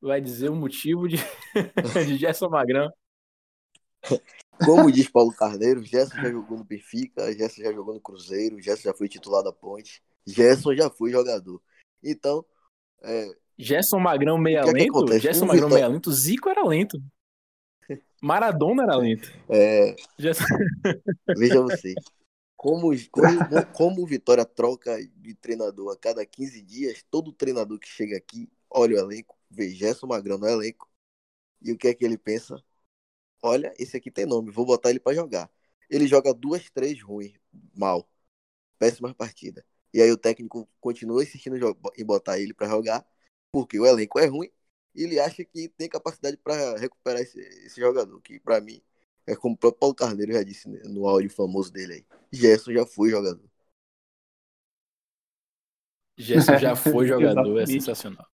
[0.00, 1.16] vai dizer o motivo de,
[2.06, 2.90] de Gerson Magrão.
[4.64, 8.88] Como diz Paulo Carneiro, Gerson já jogou no Benfica, Gerson já jogou no Cruzeiro, Gerson
[8.88, 11.60] já foi titular da Ponte, Gerson já foi jogador.
[12.02, 12.44] Então.
[13.02, 13.30] É...
[13.58, 15.12] Gerson Magrão meia que lento?
[15.12, 15.78] É que Gerson Magrão Vitor...
[15.78, 17.02] meia lento, Zico era lento.
[18.22, 19.32] Maradona era lento.
[19.48, 19.94] É...
[21.36, 21.94] Veja você.
[22.56, 27.88] Como, como, como o Vitória troca de treinador a cada 15 dias, todo treinador que
[27.88, 30.88] chega aqui olha o elenco, vê Gerson Magrão no elenco,
[31.62, 32.62] e o que é que ele pensa?
[33.42, 35.50] Olha, esse aqui tem nome, vou botar ele para jogar.
[35.88, 37.34] Ele joga duas, três ruins,
[37.74, 38.08] mal.
[38.78, 39.64] Péssima partida.
[39.96, 41.56] E aí o técnico continua insistindo
[41.96, 43.02] em botar ele para jogar,
[43.50, 44.50] porque o elenco é ruim
[44.94, 48.82] e ele acha que tem capacidade para recuperar esse, esse, jogador, que para mim
[49.26, 52.06] é como o próprio Paulo Carneiro já disse né, no áudio famoso dele aí.
[52.30, 53.48] Gerson já foi jogador.
[56.18, 58.26] Gerson já foi jogador, é sensacional.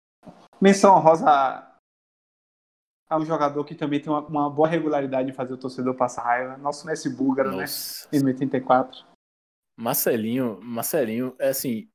[0.61, 1.29] Menção rosa
[3.09, 6.25] a um jogador que também tem uma, uma, boa regularidade em fazer o torcedor passar
[6.25, 6.57] raiva.
[6.57, 7.61] Nosso Messi Búlgaro, né?
[7.61, 8.09] Nossa.
[8.13, 8.19] né?
[8.19, 9.12] Em 84.
[9.83, 11.91] Marcelinho, Marcelinho, é assim,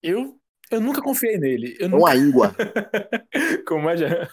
[0.00, 0.40] eu
[0.70, 1.76] eu nunca confiei nele.
[1.78, 2.04] Eu é nunca...
[2.04, 2.54] uma íngua.
[3.66, 4.28] Como é já?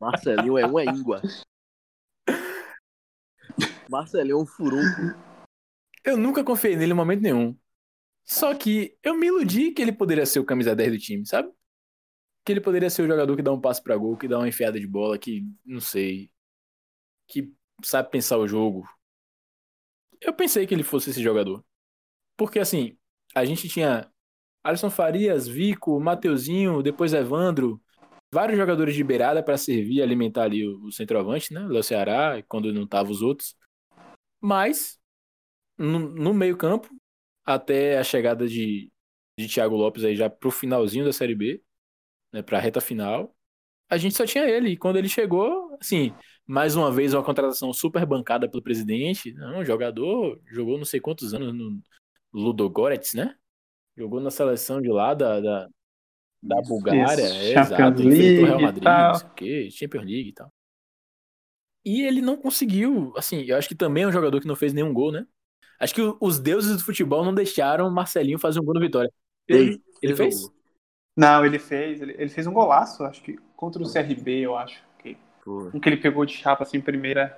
[0.00, 1.22] Marcelinho é uma íngua.
[3.88, 5.16] Marcelinho é um furunco.
[6.04, 7.56] Eu nunca confiei nele em momento nenhum.
[8.24, 11.52] Só que eu me iludi que ele poderia ser o camisa 10 do time, sabe?
[12.44, 14.48] Que ele poderia ser o jogador que dá um passe para gol, que dá uma
[14.48, 16.32] enfiada de bola, que não sei,
[17.28, 18.88] que sabe pensar o jogo.
[20.20, 21.64] Eu pensei que ele fosse esse jogador.
[22.42, 22.98] Porque assim,
[23.36, 24.10] a gente tinha
[24.64, 27.80] Alisson Farias, Vico, Mateuzinho, depois Evandro,
[28.34, 31.64] vários jogadores de beirada para servir alimentar ali o, o centroavante, né?
[31.68, 33.54] Léo Ceará, quando não tava os outros.
[34.40, 34.98] Mas,
[35.78, 36.88] no, no meio-campo,
[37.44, 38.90] até a chegada de,
[39.38, 41.62] de Thiago Lopes aí já pro finalzinho da Série B,
[42.32, 43.36] né, pra reta final,
[43.88, 44.70] a gente só tinha ele.
[44.70, 46.12] E quando ele chegou, assim,
[46.44, 51.32] mais uma vez uma contratação super bancada pelo presidente, não, jogador, jogou não sei quantos
[51.34, 51.80] anos no
[52.32, 53.36] Ludogorets, né?
[53.96, 55.68] Jogou na seleção de lá da, da,
[56.42, 58.02] da Isso, Bulgária, é, exato.
[58.02, 60.52] Enfrentou o Real Madrid, não sei o quê, Champions League e tal.
[61.84, 64.72] E ele não conseguiu, assim, eu acho que também é um jogador que não fez
[64.72, 65.26] nenhum gol, né?
[65.80, 69.12] Acho que os deuses do futebol não deixaram Marcelinho fazer um gol no Vitória.
[69.48, 70.48] Ele, ele fez?
[71.16, 72.00] Não, ele fez.
[72.00, 74.80] Ele, ele, fez um golaço, acho que contra o CRB, eu acho.
[74.98, 75.16] Que,
[75.46, 77.36] um que ele pegou de chapa assim, primeira.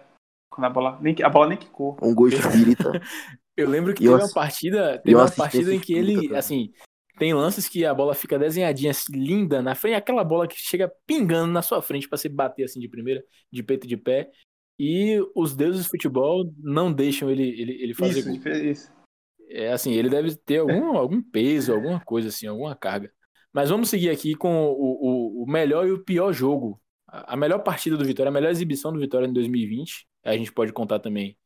[0.50, 0.98] Quando a bola.
[1.00, 1.96] Nem, a bola nem quicou.
[2.02, 2.92] Um gol espírita.
[3.56, 6.72] Eu lembro que teve uma partida, teve uma partida em que ele, assim,
[7.18, 10.92] tem lances que a bola fica desenhadinha, assim, linda na frente, aquela bola que chega
[11.06, 14.30] pingando na sua frente para você bater assim de primeira, de peito e de pé.
[14.78, 18.52] E os deuses do futebol não deixam ele, ele, ele fazer isso, gol.
[18.52, 18.92] Isso.
[19.48, 23.12] É assim, ele deve ter algum, algum peso, alguma coisa assim, alguma carga.
[23.52, 26.80] Mas vamos seguir aqui com o, o, o melhor e o pior jogo.
[27.06, 30.08] A melhor partida do Vitória, a melhor exibição do Vitória em 2020.
[30.24, 31.36] A gente pode contar também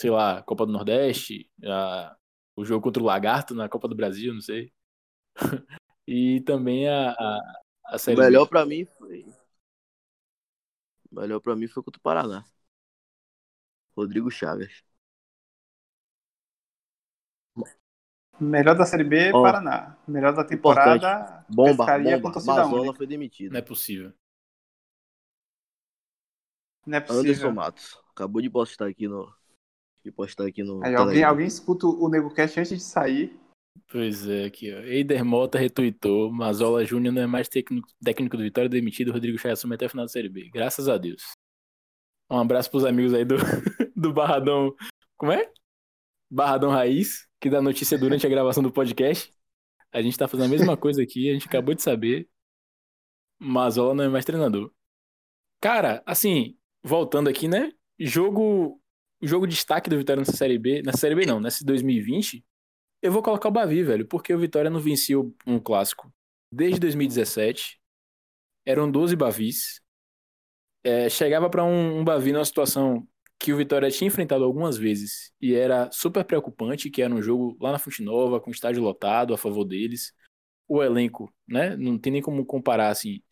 [0.00, 2.16] sei lá, Copa do Nordeste, a,
[2.56, 4.72] o jogo contra o Lagarto na Copa do Brasil, não sei.
[6.08, 8.18] e também a, a, a série.
[8.18, 9.26] O melhor para mim foi.
[11.12, 12.42] O melhor para mim foi contra o Paraná.
[13.94, 14.82] Rodrigo Chaves.
[18.40, 19.98] Melhor da Série B, Paraná.
[20.08, 22.22] Melhor da temporada, Bomba, pescaria bomba.
[22.22, 23.52] com torcida Mazola foi demitido.
[23.52, 24.14] Não é possível.
[26.86, 27.52] Não é Anderson possível.
[27.52, 28.02] Matos.
[28.14, 29.30] Acabou de postar aqui no.
[30.04, 30.84] De postar aqui no.
[30.84, 33.38] Aí alguém, alguém escuta o NegoCast antes de sair.
[33.90, 34.80] Pois é, aqui, ó.
[34.80, 36.32] Eider Mota retuitou.
[36.32, 39.12] Mazola Júnior não é mais técnico, técnico do Vitória demitido.
[39.12, 40.48] Rodrigo Chay assume até o final da Série B.
[40.52, 41.22] Graças a Deus.
[42.30, 43.36] Um abraço pros amigos aí do,
[43.96, 44.74] do Barradão.
[45.16, 45.50] Como é?
[46.30, 49.32] Barradão Raiz, que dá notícia durante a gravação do podcast.
[49.92, 52.28] A gente tá fazendo a mesma coisa aqui, a gente acabou de saber.
[53.40, 54.72] Mazola não é mais treinador.
[55.60, 57.72] Cara, assim, voltando aqui, né?
[57.98, 58.79] Jogo.
[59.22, 60.82] Jogo de destaque do Vitória nessa Série B.
[60.82, 62.44] Nessa Série B não, nessa 2020.
[63.02, 66.12] Eu vou colocar o Bavi, velho, porque o Vitória não vencia um clássico
[66.52, 67.80] desde 2017.
[68.66, 69.80] Eram 12 Bavis.
[70.82, 73.06] É, chegava pra um, um Bavi numa situação
[73.38, 77.56] que o Vitória tinha enfrentado algumas vezes e era super preocupante, que era um jogo
[77.60, 80.12] lá na Fonte Nova, com estádio lotado a favor deles.
[80.68, 81.76] O elenco, né?
[81.76, 83.22] Não tem nem como comparar, assim,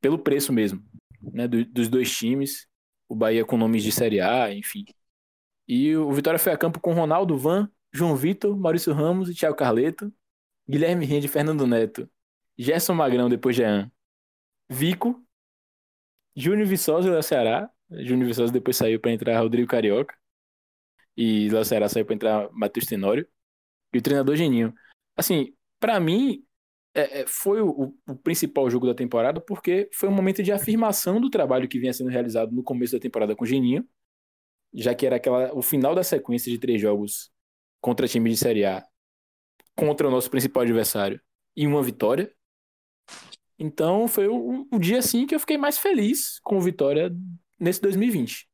[0.00, 0.82] pelo preço mesmo,
[1.22, 1.48] né?
[1.48, 2.66] do- dos dois times.
[3.08, 4.84] O Bahia com nomes de Série A, enfim.
[5.68, 9.56] E o Vitória foi a campo com Ronaldo Van, João Vitor, Maurício Ramos e Thiago
[9.56, 10.12] Carleto,
[10.68, 12.08] Guilherme Rende, Fernando Neto,
[12.58, 13.90] Gerson Magrão, depois Jean,
[14.68, 15.24] Vico,
[16.36, 17.70] Júnior Viçosa e Léo Ceará.
[17.90, 20.14] Júnior Viçosa depois saiu para entrar Rodrigo Carioca.
[21.16, 23.26] E Léo Ceará saiu para entrar Matheus Tenório.
[23.92, 24.74] E o treinador Geninho.
[25.16, 26.44] Assim, para mim,
[26.94, 31.20] é, é, foi o, o principal jogo da temporada porque foi um momento de afirmação
[31.20, 33.86] do trabalho que vinha sendo realizado no começo da temporada com o Geninho,
[34.76, 37.30] já que era aquela, o final da sequência de três jogos
[37.80, 38.86] contra time de Série A,
[39.74, 41.20] contra o nosso principal adversário,
[41.56, 42.30] e uma vitória.
[43.58, 47.10] Então foi o, o dia assim que eu fiquei mais feliz com o Vitória
[47.58, 48.46] nesse 2020.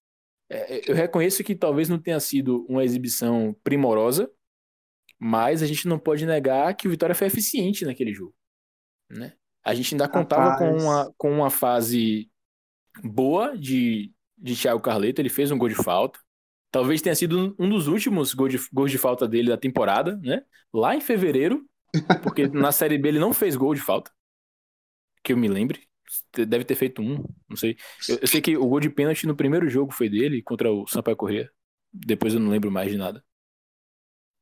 [0.48, 4.30] É, eu reconheço que talvez não tenha sido uma exibição primorosa,
[5.18, 8.34] mas a gente não pode negar que o Vitória foi eficiente naquele jogo.
[9.10, 9.32] Né?
[9.64, 12.30] A gente ainda contava com uma, com uma fase
[13.02, 14.12] boa de,
[14.42, 16.18] de Thiago Carleto, ele fez um gol de falta.
[16.70, 20.42] Talvez tenha sido um dos últimos gols de, gols de falta dele da temporada, né?
[20.72, 21.64] Lá em fevereiro,
[22.22, 24.10] porque na Série B ele não fez gol de falta,
[25.22, 25.86] que eu me lembre.
[26.32, 27.76] Deve ter feito um, não sei.
[28.08, 30.86] Eu, eu sei que o gol de pênalti no primeiro jogo foi dele contra o
[30.86, 31.50] Sampaio Corrêa.
[31.92, 33.22] Depois eu não lembro mais de nada.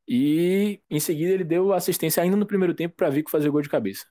[0.08, 3.68] E em seguida ele deu assistência ainda no primeiro tempo para Vico fazer gol de
[3.68, 4.06] cabeça.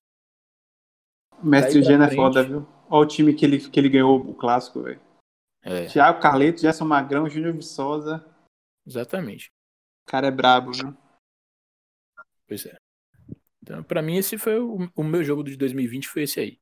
[1.41, 2.65] O mestre Gena é foda, viu?
[2.89, 4.99] Olha o time que ele, que ele ganhou o clássico, velho.
[5.61, 8.25] É, Thiago Carleto, Gerson Magrão, Júnior Viçosa.
[8.85, 9.51] exatamente.
[10.03, 10.97] O cara é brabo, viu?
[12.47, 12.75] Pois é.
[13.61, 16.59] Então, pra mim, esse foi o, o meu jogo de 2020, foi esse aí.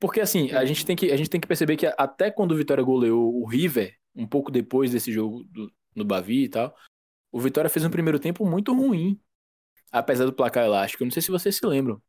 [0.00, 2.56] Porque assim, a gente tem que, a gente tem que perceber que até quando o
[2.56, 6.74] Vitória goleou o River, um pouco depois desse jogo do, no Bavi e tal,
[7.32, 9.20] o Vitória fez um primeiro tempo muito ruim.
[9.90, 11.02] Apesar do placar elástico.
[11.02, 12.00] Eu não sei se vocês se lembram.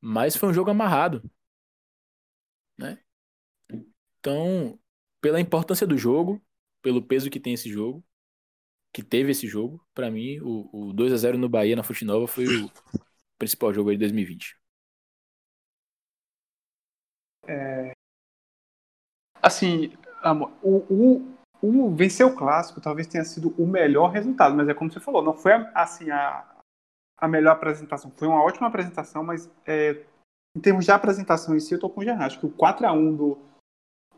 [0.00, 1.22] Mas foi um jogo amarrado.
[2.76, 3.02] Né?
[4.24, 4.78] Então,
[5.20, 6.40] pela importância do jogo,
[6.80, 8.02] pelo peso que tem esse jogo,
[8.90, 12.06] que teve esse jogo, pra mim, o, o 2 a 0 no Bahia, na Fonte
[12.06, 12.70] Nova, foi o
[13.38, 14.56] principal jogo aí de 2020.
[19.42, 24.66] Assim, amor, o, o, o vencer o clássico talvez tenha sido o melhor resultado, mas
[24.70, 26.62] é como você falou, não foi assim a,
[27.18, 28.10] a melhor apresentação.
[28.16, 30.02] Foi uma ótima apresentação, mas é,
[30.56, 32.24] em termos de apresentação em si, eu tô com o Gerard.
[32.24, 33.53] Acho que o 4x1 do,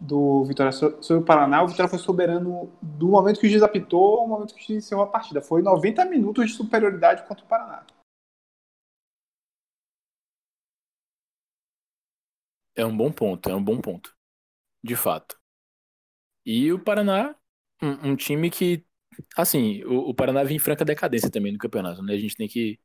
[0.00, 3.62] do Vitória so- sobre o Paraná, o Vitória foi soberano do momento que o juiz
[3.62, 5.40] apitou ao momento que encerrou a partida.
[5.40, 7.84] Foi 90 minutos de superioridade contra o Paraná.
[12.74, 14.14] É um bom ponto, é um bom ponto.
[14.82, 15.38] De fato.
[16.44, 17.34] E o Paraná,
[17.82, 18.84] um, um time que,
[19.36, 22.14] assim, o, o Paraná vinha em franca decadência também no campeonato, né?
[22.14, 22.78] A gente tem que,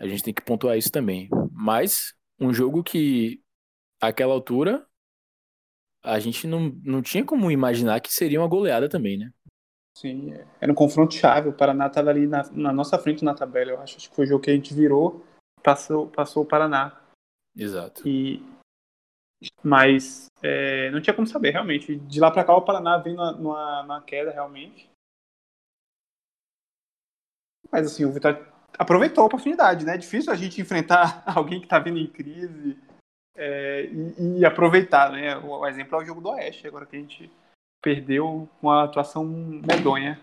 [0.00, 1.28] a gente tem que pontuar isso também.
[1.52, 3.42] Mas um jogo que,
[4.00, 4.86] àquela altura,
[6.02, 9.32] a gente não, não tinha como imaginar que seria uma goleada também, né?
[9.96, 11.48] Sim, era um confronto chave.
[11.48, 13.72] O Paraná estava ali na, na nossa frente na tabela.
[13.72, 15.24] Eu acho, acho que foi o jogo que a gente virou,
[15.62, 16.98] passou, passou o Paraná.
[17.54, 18.08] Exato.
[18.08, 18.42] E,
[19.62, 21.96] mas é, não tinha como saber, realmente.
[21.96, 24.88] De lá para cá, o Paraná vem numa, numa, numa queda, realmente.
[27.70, 28.44] Mas, assim, o Vitória
[28.78, 29.94] aproveitou a oportunidade, né?
[29.94, 32.78] É difícil a gente enfrentar alguém que está vindo em crise
[33.34, 35.36] é, e, e aproveitar, né?
[35.38, 37.30] O, o exemplo é o jogo do Oeste, agora que a gente
[37.82, 40.20] perdeu com a atuação medonha.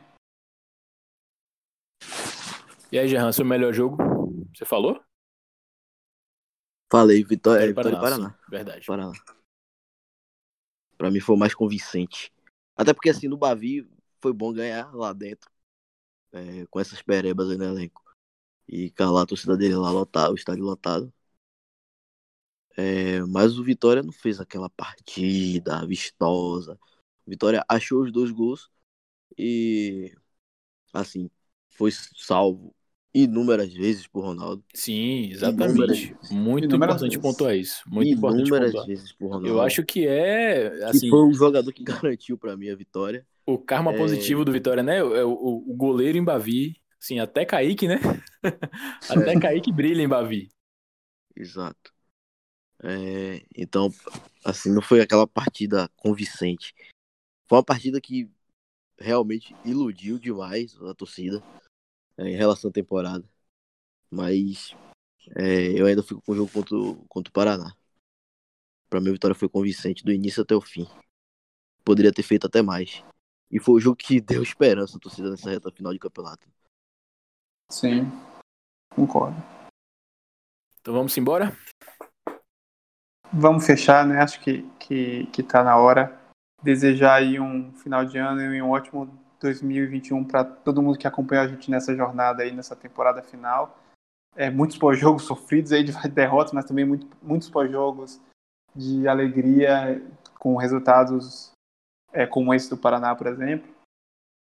[2.91, 3.97] E aí, Gerran, seu melhor jogo?
[4.55, 5.03] Você falou?
[6.89, 8.29] Falei, Vitória, é, Vitória e Paraná.
[8.29, 8.85] sim, verdade.
[8.85, 9.11] Paraná.
[10.97, 12.31] Pra mim foi o mais convincente.
[12.75, 13.89] Até porque assim, no Bavi
[14.21, 15.51] foi bom ganhar lá dentro.
[16.31, 18.03] é, com essas perebas aí no elenco
[18.67, 21.13] e calar a torcida dele lá lotar, o estádio lotado.
[22.77, 26.77] É, mas o Vitória não fez aquela partida vistosa.
[27.25, 28.69] O Vitória achou os dois gols
[29.35, 30.13] e
[30.93, 31.29] assim
[31.71, 32.73] foi salvo
[33.13, 34.63] inúmeras vezes por Ronaldo.
[34.75, 35.71] Sim, exatamente.
[35.73, 37.21] Inúmeras, muito inúmeras importante vezes.
[37.21, 37.83] pontuar isso.
[37.87, 39.47] Muito inúmeras vezes por Ronaldo.
[39.47, 40.99] Eu acho que é assim.
[41.01, 43.25] Que foi o jogador que garantiu para mim a vitória.
[43.45, 43.97] O karma é...
[43.97, 45.01] positivo do Vitória, né?
[45.01, 47.99] O, o, o goleiro em Bavi, assim, até Kaique, né?
[49.09, 49.39] até é.
[49.39, 50.49] Kaique brilha em Bavi.
[51.35, 51.96] Exato.
[52.83, 53.89] É, então,
[54.43, 56.73] assim, não foi aquela partida convincente.
[57.47, 58.29] Foi uma partida que
[58.99, 61.41] realmente iludiu demais a torcida
[62.17, 63.27] é, em relação à temporada.
[64.09, 64.75] Mas
[65.35, 67.75] é, eu ainda fico com o jogo contra, contra o Paraná.
[68.89, 70.87] Para mim, a vitória foi convincente do início até o fim.
[71.83, 73.03] Poderia ter feito até mais.
[73.51, 76.47] E foi o jogo que deu esperança à torcida nessa reta final de campeonato.
[77.69, 78.03] Sim,
[78.89, 79.37] concordo.
[80.79, 81.51] Então vamos embora?
[83.31, 84.21] Vamos fechar, né?
[84.21, 86.17] Acho que, que, que tá na hora.
[86.63, 89.09] Desejar aí um final de ano e um ótimo
[89.39, 93.77] 2021 para todo mundo que acompanhou a gente nessa jornada aí, nessa temporada final.
[94.35, 98.19] É, muitos pós-jogos sofridos aí de derrotas, mas também muito, muitos pós-jogos
[98.75, 100.01] de alegria
[100.39, 101.51] com resultados
[102.13, 103.67] é, como esse do Paraná, por exemplo.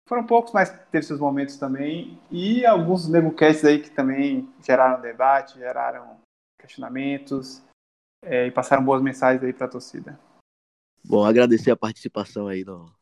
[0.08, 2.20] Foram poucos, mas teve seus momentos também.
[2.32, 6.18] E alguns NegoCasts aí que também geraram debate, geraram
[6.60, 7.62] questionamentos
[8.22, 10.20] é, e passaram boas mensagens aí para a torcida.
[11.04, 12.94] Bom, agradecer a participação aí no,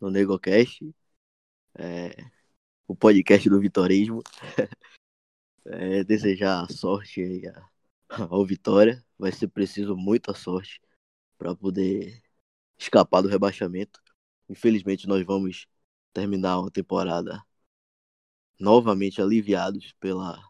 [0.00, 0.94] no NegoCast,
[1.74, 2.10] é,
[2.86, 4.22] o podcast do Vitorismo.
[5.64, 7.42] é, desejar sorte aí
[8.08, 9.04] ao Vitória.
[9.18, 10.80] Vai ser preciso muita sorte
[11.38, 12.22] para poder
[12.78, 14.00] escapar do rebaixamento.
[14.48, 15.66] Infelizmente, nós vamos
[16.12, 17.42] terminar uma temporada
[18.58, 20.40] novamente aliviados pela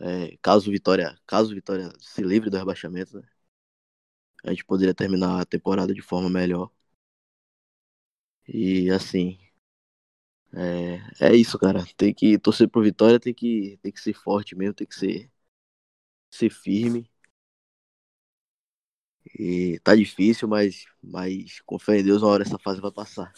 [0.00, 3.28] é, caso Vitória, caso Vitória se livre do rebaixamento, né?
[4.44, 6.70] a gente poderia terminar a temporada de forma melhor.
[8.48, 9.38] E assim,
[10.54, 11.84] é, é isso, cara.
[11.96, 15.30] Tem que torcer pro Vitória, tem que, tem que ser forte mesmo, tem que ser,
[16.30, 17.10] ser firme.
[19.38, 23.32] E tá difícil, mas, mas com fé em Deus, uma hora essa fase vai passar.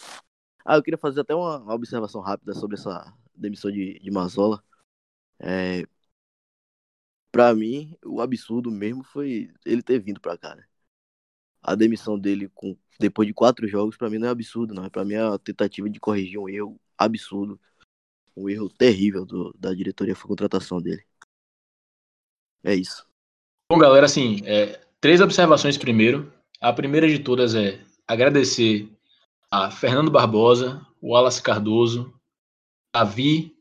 [0.65, 4.63] Ah, eu queria fazer até uma, observação rápida sobre essa demissão de, de Mazola.
[5.39, 5.85] É,
[7.31, 10.63] para mim, o absurdo mesmo foi ele ter vindo para cá, né?
[11.61, 14.89] A demissão dele com depois de quatro jogos, para mim não é absurdo, não.
[14.89, 17.59] Para mim é uma tentativa de corrigir um erro absurdo,
[18.35, 21.03] um erro terrível do, da diretoria foi a contratação dele.
[22.63, 23.07] É isso.
[23.71, 26.31] Bom, galera, assim, é, três observações primeiro.
[26.59, 28.87] A primeira de todas é agradecer
[29.49, 32.13] a Fernando Barbosa, o Wallace Cardoso,
[32.93, 33.55] Davi,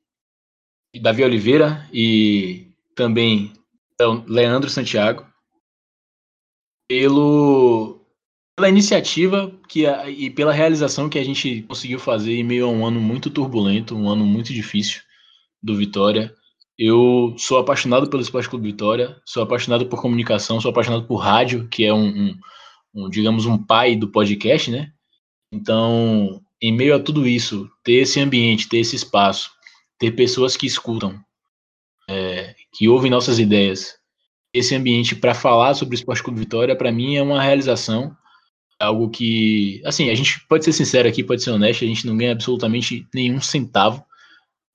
[1.01, 3.53] Davi Oliveira e também
[4.27, 5.27] Leandro Santiago,
[6.89, 8.01] pelo,
[8.57, 12.85] pela iniciativa que e pela realização que a gente conseguiu fazer em meio a um
[12.85, 15.01] ano muito turbulento, um ano muito difícil
[15.63, 16.35] do Vitória.
[16.79, 21.69] Eu sou apaixonado pelo Esporte Clube Vitória, sou apaixonado por comunicação, sou apaixonado por rádio,
[21.69, 22.39] que é um, um,
[22.95, 24.91] um digamos, um pai do podcast, né?
[25.53, 29.51] Então, em meio a tudo isso, ter esse ambiente, ter esse espaço,
[29.99, 31.23] ter pessoas que escutam,
[32.73, 33.99] que ouvem nossas ideias,
[34.53, 38.16] esse ambiente para falar sobre o Esporte Clube Vitória, para mim é uma realização,
[38.79, 42.16] algo que, assim, a gente pode ser sincero aqui, pode ser honesto, a gente não
[42.16, 44.05] ganha absolutamente nenhum centavo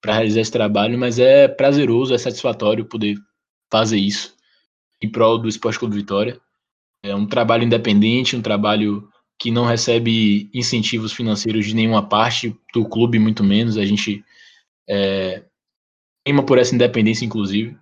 [0.01, 3.17] para realizar esse trabalho, mas é prazeroso, é satisfatório poder
[3.71, 4.35] fazer isso
[5.01, 6.39] em prol do Esporte Clube Vitória.
[7.03, 12.87] É um trabalho independente, um trabalho que não recebe incentivos financeiros de nenhuma parte do
[12.87, 13.77] clube, muito menos.
[13.77, 14.23] A gente
[14.87, 15.43] é,
[16.47, 17.77] por essa independência, inclusive.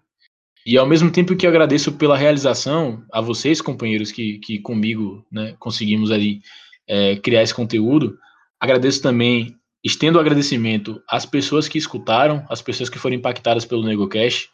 [0.65, 5.25] E ao mesmo tempo que eu agradeço pela realização a vocês, companheiros, que, que comigo
[5.31, 6.41] né, conseguimos ali
[6.87, 8.17] é, criar esse conteúdo,
[8.59, 13.83] agradeço também, estendo o agradecimento às pessoas que escutaram, às pessoas que foram impactadas pelo
[13.83, 14.49] NegoCast,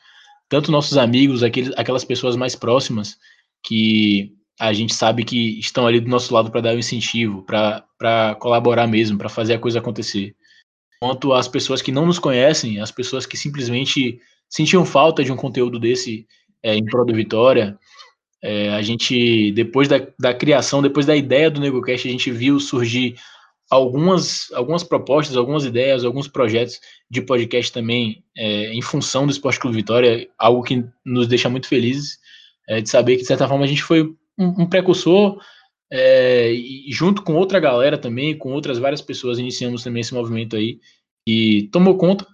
[0.49, 3.15] tanto nossos amigos, aqueles, aquelas pessoas mais próximas
[3.63, 7.43] que a gente sabe que estão ali do nosso lado para dar o um incentivo,
[7.43, 10.35] para colaborar mesmo, para fazer a coisa acontecer.
[11.01, 14.19] Quanto às pessoas que não nos conhecem, as pessoas que simplesmente
[14.49, 16.25] sentiam falta de um conteúdo desse
[16.63, 17.77] é, em prol do Vitória.
[18.41, 22.59] É, a gente, depois da, da criação, depois da ideia do NegoCast, a gente viu
[22.59, 23.15] surgir
[23.69, 26.79] algumas, algumas propostas, algumas ideias, alguns projetos
[27.09, 31.67] de podcast também é, em função do Esporte Clube Vitória, algo que nos deixa muito
[31.67, 32.17] felizes
[32.67, 34.03] é, de saber que, de certa forma, a gente foi
[34.37, 35.39] um, um precursor
[35.91, 40.55] é, e junto com outra galera também, com outras várias pessoas, iniciamos também esse movimento
[40.55, 40.79] aí.
[41.27, 42.25] e tomou conta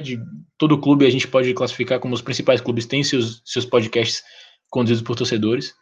[0.00, 0.18] de
[0.58, 1.06] todo clube.
[1.06, 4.22] A gente pode classificar como os principais clubes têm seus, seus podcasts
[4.70, 5.74] conduzidos por torcedores.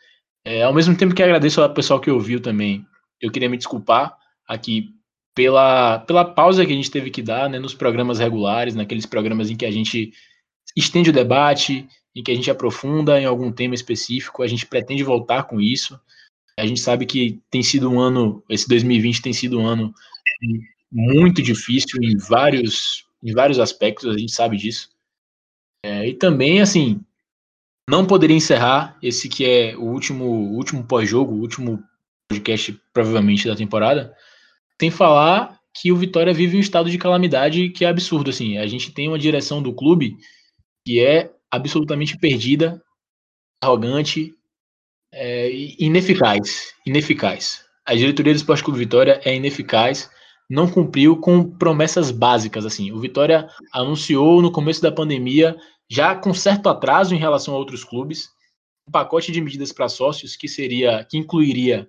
[0.45, 2.85] É, ao mesmo tempo que agradeço ao pessoal que ouviu também,
[3.21, 4.91] eu queria me desculpar aqui
[5.35, 9.51] pela, pela pausa que a gente teve que dar né, nos programas regulares, naqueles programas
[9.51, 10.13] em que a gente
[10.77, 14.43] estende o debate, em que a gente aprofunda em algum tema específico.
[14.43, 15.99] A gente pretende voltar com isso.
[16.59, 19.95] A gente sabe que tem sido um ano, esse 2020 tem sido um ano
[20.91, 24.91] muito difícil em vários, em vários aspectos, a gente sabe disso.
[25.85, 27.01] É, e também, assim,
[27.89, 31.83] não poderia encerrar esse que é o último, último pós-jogo, o último
[32.29, 34.15] podcast, provavelmente, da temporada,
[34.81, 38.59] sem falar que o Vitória vive um estado de calamidade que é absurdo, assim.
[38.59, 40.17] A gente tem uma direção do clube
[40.87, 42.83] que é absolutamente perdida,
[43.63, 44.35] arrogante,
[45.13, 47.65] é, ineficaz, ineficaz.
[47.85, 50.11] A diretoria do Esporte Clube Vitória é ineficaz,
[50.53, 52.93] não cumpriu com promessas básicas, assim.
[52.93, 55.57] O Vitória anunciou no começo da pandemia,
[55.91, 58.29] já com certo atraso em relação a outros clubes,
[58.87, 61.89] um pacote de medidas para sócios que seria, que incluiria,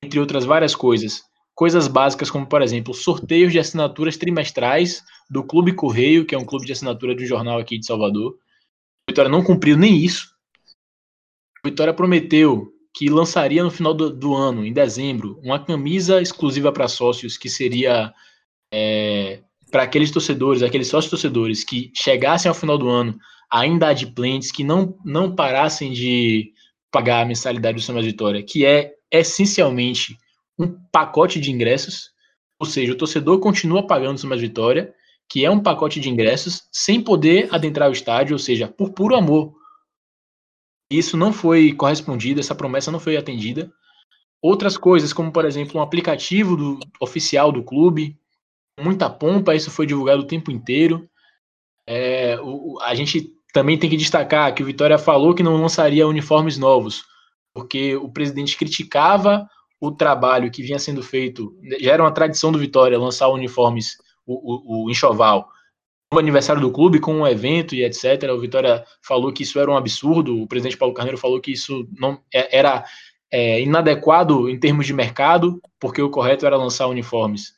[0.00, 1.22] entre outras várias coisas,
[1.56, 6.44] coisas básicas como, por exemplo, sorteios de assinaturas trimestrais do Clube Correio, que é um
[6.44, 8.36] clube de assinatura de um jornal aqui de Salvador,
[9.10, 10.28] Vitória não cumpriu nem isso.
[11.64, 16.86] Vitória prometeu que lançaria no final do, do ano, em dezembro, uma camisa exclusiva para
[16.86, 18.12] sócios, que seria
[18.72, 19.40] é,
[19.70, 23.18] para aqueles torcedores, aqueles sócios torcedores que chegassem ao final do ano
[23.50, 26.52] ainda adimplentes, que não, não parassem de
[26.90, 30.16] pagar a mensalidade do Mais Vitória, que é essencialmente
[30.58, 32.10] um pacote de ingressos,
[32.58, 34.94] ou seja, o torcedor continua pagando o Mais Vitória,
[35.28, 39.16] que é um pacote de ingressos, sem poder adentrar o estádio, ou seja, por puro
[39.16, 39.52] amor.
[40.90, 43.72] Isso não foi correspondido, essa promessa não foi atendida.
[44.42, 48.18] Outras coisas, como por exemplo, um aplicativo do, oficial do clube,
[48.80, 51.08] muita pompa, isso foi divulgado o tempo inteiro.
[51.86, 56.06] É, o, a gente também tem que destacar que o Vitória falou que não lançaria
[56.06, 57.04] uniformes novos,
[57.54, 59.48] porque o presidente criticava
[59.80, 61.56] o trabalho que vinha sendo feito.
[61.80, 65.48] Já era uma tradição do Vitória lançar uniformes o, o, o enxoval
[66.14, 68.30] no aniversário do clube com um evento e etc.
[68.30, 70.40] O Vitória falou que isso era um absurdo.
[70.40, 72.84] O presidente Paulo Carneiro falou que isso não é, era
[73.30, 77.52] é, inadequado em termos de mercado, porque o correto era lançar uniformes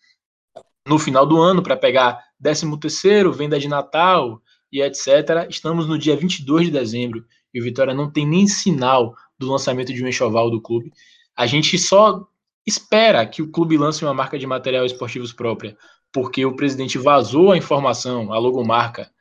[0.87, 4.41] no final do ano para pegar 13 terceiro, venda de Natal
[4.73, 5.47] e etc.
[5.51, 9.93] Estamos no dia 22 de dezembro e o Vitória não tem nem sinal do lançamento
[9.93, 10.93] de um enxoval do clube.
[11.37, 12.27] A gente só
[12.67, 15.77] espera que o clube lance uma marca de material esportivos própria
[16.17, 19.13] porque o presidente vazou a informação, a logomarca,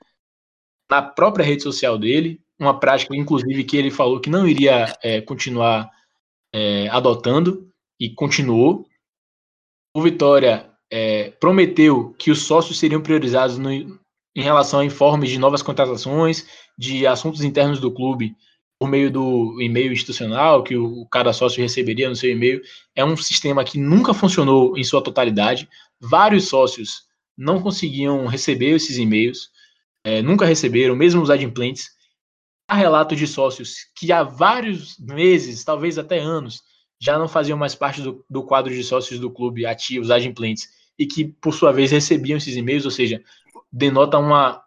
[0.90, 5.20] na própria rede social dele, uma prática, inclusive, que ele falou que não iria é,
[5.20, 5.92] continuar
[6.54, 7.70] é, adotando
[8.00, 8.88] e continuou.
[9.94, 14.00] O Vitória é, prometeu que os sócios seriam priorizados no, em
[14.42, 18.38] relação a informes de novas contratações, de assuntos internos do clube,
[18.80, 22.62] por meio do e-mail institucional que o, cada sócio receberia no seu e-mail.
[22.96, 25.68] É um sistema que nunca funcionou em sua totalidade
[26.10, 27.04] vários sócios
[27.38, 29.50] não conseguiam receber esses e-mails,
[30.04, 31.90] é, nunca receberam, mesmo os adimplentes.
[32.68, 36.64] Há relatos de sócios que há vários meses, talvez até anos,
[37.00, 41.06] já não faziam mais parte do, do quadro de sócios do clube ativos, adimplentes, e
[41.06, 43.22] que, por sua vez, recebiam esses e-mails, ou seja,
[43.72, 44.64] denota uma,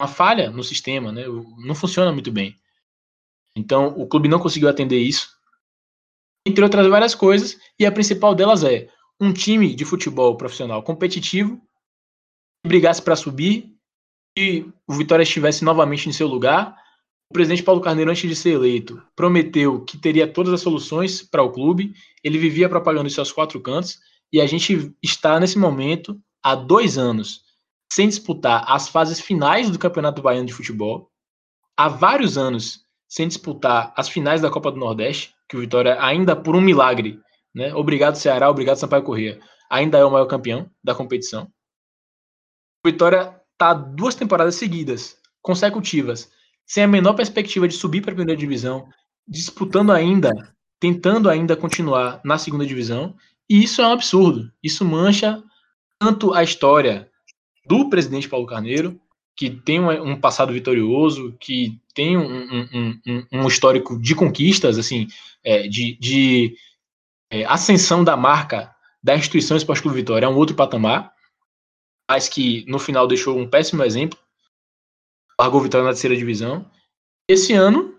[0.00, 1.24] uma falha no sistema, né?
[1.58, 2.56] não funciona muito bem.
[3.56, 5.28] Então, o clube não conseguiu atender isso,
[6.46, 8.88] entre outras várias coisas, e a principal delas é
[9.22, 11.56] um time de futebol profissional competitivo
[12.60, 13.72] que brigasse para subir
[14.36, 16.76] e o Vitória estivesse novamente em seu lugar.
[17.30, 21.42] O presidente Paulo Carneiro, antes de ser eleito, prometeu que teria todas as soluções para
[21.42, 21.94] o clube.
[22.24, 24.00] Ele vivia propagando isso aos quatro cantos.
[24.32, 27.42] E a gente está nesse momento, há dois anos,
[27.92, 31.10] sem disputar as fases finais do Campeonato Baiano de Futebol.
[31.76, 36.34] Há vários anos sem disputar as finais da Copa do Nordeste, que o Vitória, ainda
[36.34, 37.20] por um milagre,
[37.54, 37.74] né?
[37.74, 39.40] Obrigado, Ceará, obrigado, Sampaio Corrêa.
[39.70, 41.48] Ainda é o maior campeão da competição.
[42.84, 46.30] Vitória está duas temporadas seguidas, consecutivas,
[46.66, 48.86] sem a menor perspectiva de subir para a primeira divisão,
[49.26, 50.30] disputando ainda,
[50.80, 53.14] tentando ainda continuar na segunda divisão.
[53.48, 54.50] E isso é um absurdo.
[54.62, 55.42] Isso mancha
[55.98, 57.08] tanto a história
[57.66, 59.00] do presidente Paulo Carneiro,
[59.36, 65.06] que tem um, passado vitorioso, que tem um, um, um, um histórico de conquistas, assim,
[65.44, 66.56] é, de, de
[67.32, 71.12] é, ascensão da marca da instituição Esporte Clube Vitória é um outro patamar,
[72.08, 74.18] mas que no final deixou um péssimo exemplo,
[75.40, 76.70] largou Vitória na terceira divisão.
[77.26, 77.98] Esse ano,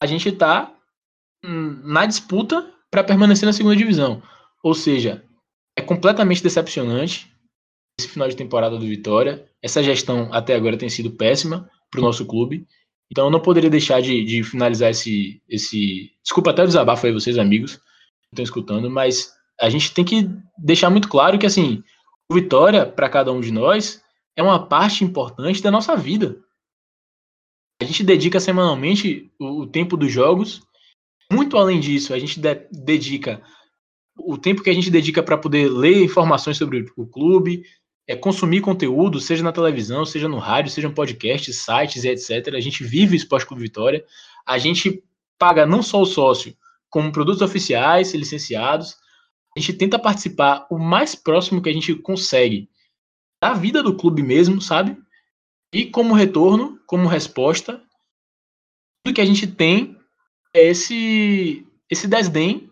[0.00, 0.72] a gente está
[1.42, 4.22] na disputa para permanecer na segunda divisão.
[4.62, 5.24] Ou seja,
[5.74, 7.32] é completamente decepcionante.
[7.98, 9.48] esse final de temporada do Vitória.
[9.62, 12.66] Essa gestão até agora tem sido péssima para o nosso clube.
[13.10, 16.12] Então eu não poderia deixar de, de, finalizar esse, esse.
[16.22, 17.80] Desculpa até o desabafo aí, vocês, amigos,
[18.32, 21.82] estão escutando, mas a gente tem que deixar muito claro que assim,
[22.30, 24.02] o Vitória, para cada um de nós,
[24.36, 26.40] é uma parte importante da nossa vida.
[27.80, 30.62] A gente dedica semanalmente o, o tempo dos jogos.
[31.32, 33.42] Muito além disso, a gente de, dedica
[34.16, 37.64] o tempo que a gente dedica para poder ler informações sobre o clube,
[38.06, 42.54] é consumir conteúdo, seja na televisão, seja no rádio, seja no podcast, sites e etc.
[42.54, 44.04] A gente vive o Esporte Clube Vitória.
[44.44, 45.02] A gente
[45.38, 46.54] paga não só o sócio,
[46.90, 48.96] como produtos oficiais, licenciados.
[49.56, 52.68] A gente tenta participar o mais próximo que a gente consegue
[53.42, 54.96] da vida do clube mesmo, sabe?
[55.72, 57.82] E como retorno, como resposta,
[59.04, 59.96] tudo que a gente tem
[60.54, 62.70] é esse, esse desdém,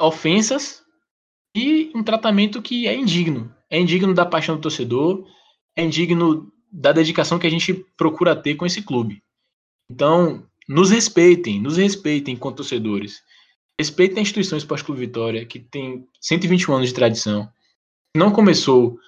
[0.00, 0.82] ofensas
[1.54, 5.26] e um tratamento que é indigno é indigno da paixão do torcedor,
[5.76, 9.22] é indigno da dedicação que a gente procura ter com esse clube.
[9.90, 13.22] Então, nos respeitem, nos respeitem enquanto torcedores.
[13.80, 17.50] Respeitem a instituição Esporte Clube Vitória, que tem 121 anos de tradição.
[18.16, 18.98] Não começou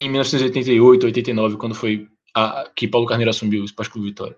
[0.00, 4.36] em 1988, 89, quando foi a, que Paulo Carneiro assumiu o Esporte Clube Vitória.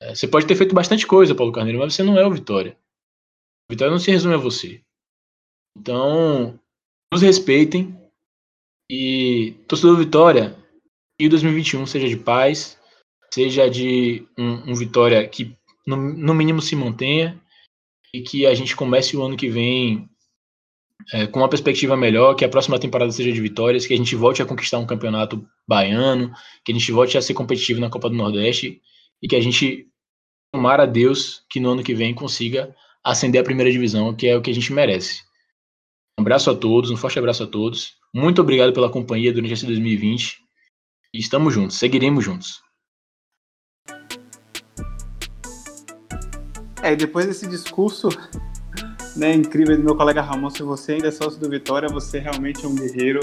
[0.00, 2.78] É, você pode ter feito bastante coisa, Paulo Carneiro, mas você não é o Vitória.
[3.68, 4.82] O Vitória não se resume a você.
[5.76, 6.58] Então,
[7.12, 7.98] nos respeitem,
[8.90, 10.56] e torcedor Vitória,
[11.18, 12.78] que o 2021 seja de paz,
[13.32, 15.56] seja de um, um Vitória que
[15.86, 17.40] no, no, mínimo se mantenha
[18.12, 20.08] e que a gente comece o ano que vem
[21.12, 24.16] é, com uma perspectiva melhor, que a próxima temporada seja de vitórias, que a gente
[24.16, 26.32] volte a conquistar um campeonato baiano,
[26.64, 28.80] que a gente volte a ser competitivo na Copa do Nordeste
[29.22, 29.86] e que a gente
[30.52, 32.74] tomara a Deus que no ano que vem consiga
[33.04, 35.22] ascender a primeira divisão, que é o que a gente merece.
[36.18, 37.94] Um abraço a todos, um forte abraço a todos.
[38.12, 40.38] Muito obrigado pela companhia durante esse 2020.
[41.14, 42.65] E estamos juntos, seguiremos juntos.
[46.86, 48.08] É, depois desse discurso
[49.16, 52.64] né, incrível do meu colega Ramon, se você ainda é sócio do Vitória, você realmente
[52.64, 53.18] é um guerreiro,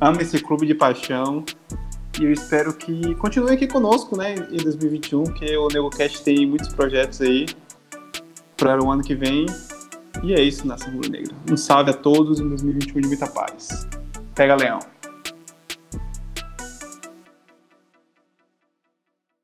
[0.00, 1.44] ama esse clube de paixão.
[2.18, 6.68] E eu espero que continue aqui conosco né, em 2021, que o NegoCast tem muitos
[6.68, 7.44] projetos aí
[8.56, 9.44] para o ano que vem.
[10.22, 11.34] E é isso, Nação Rubro Negra.
[11.50, 13.86] Um salve a todos em 2021 de muita paz.
[14.34, 14.78] Pega Leão.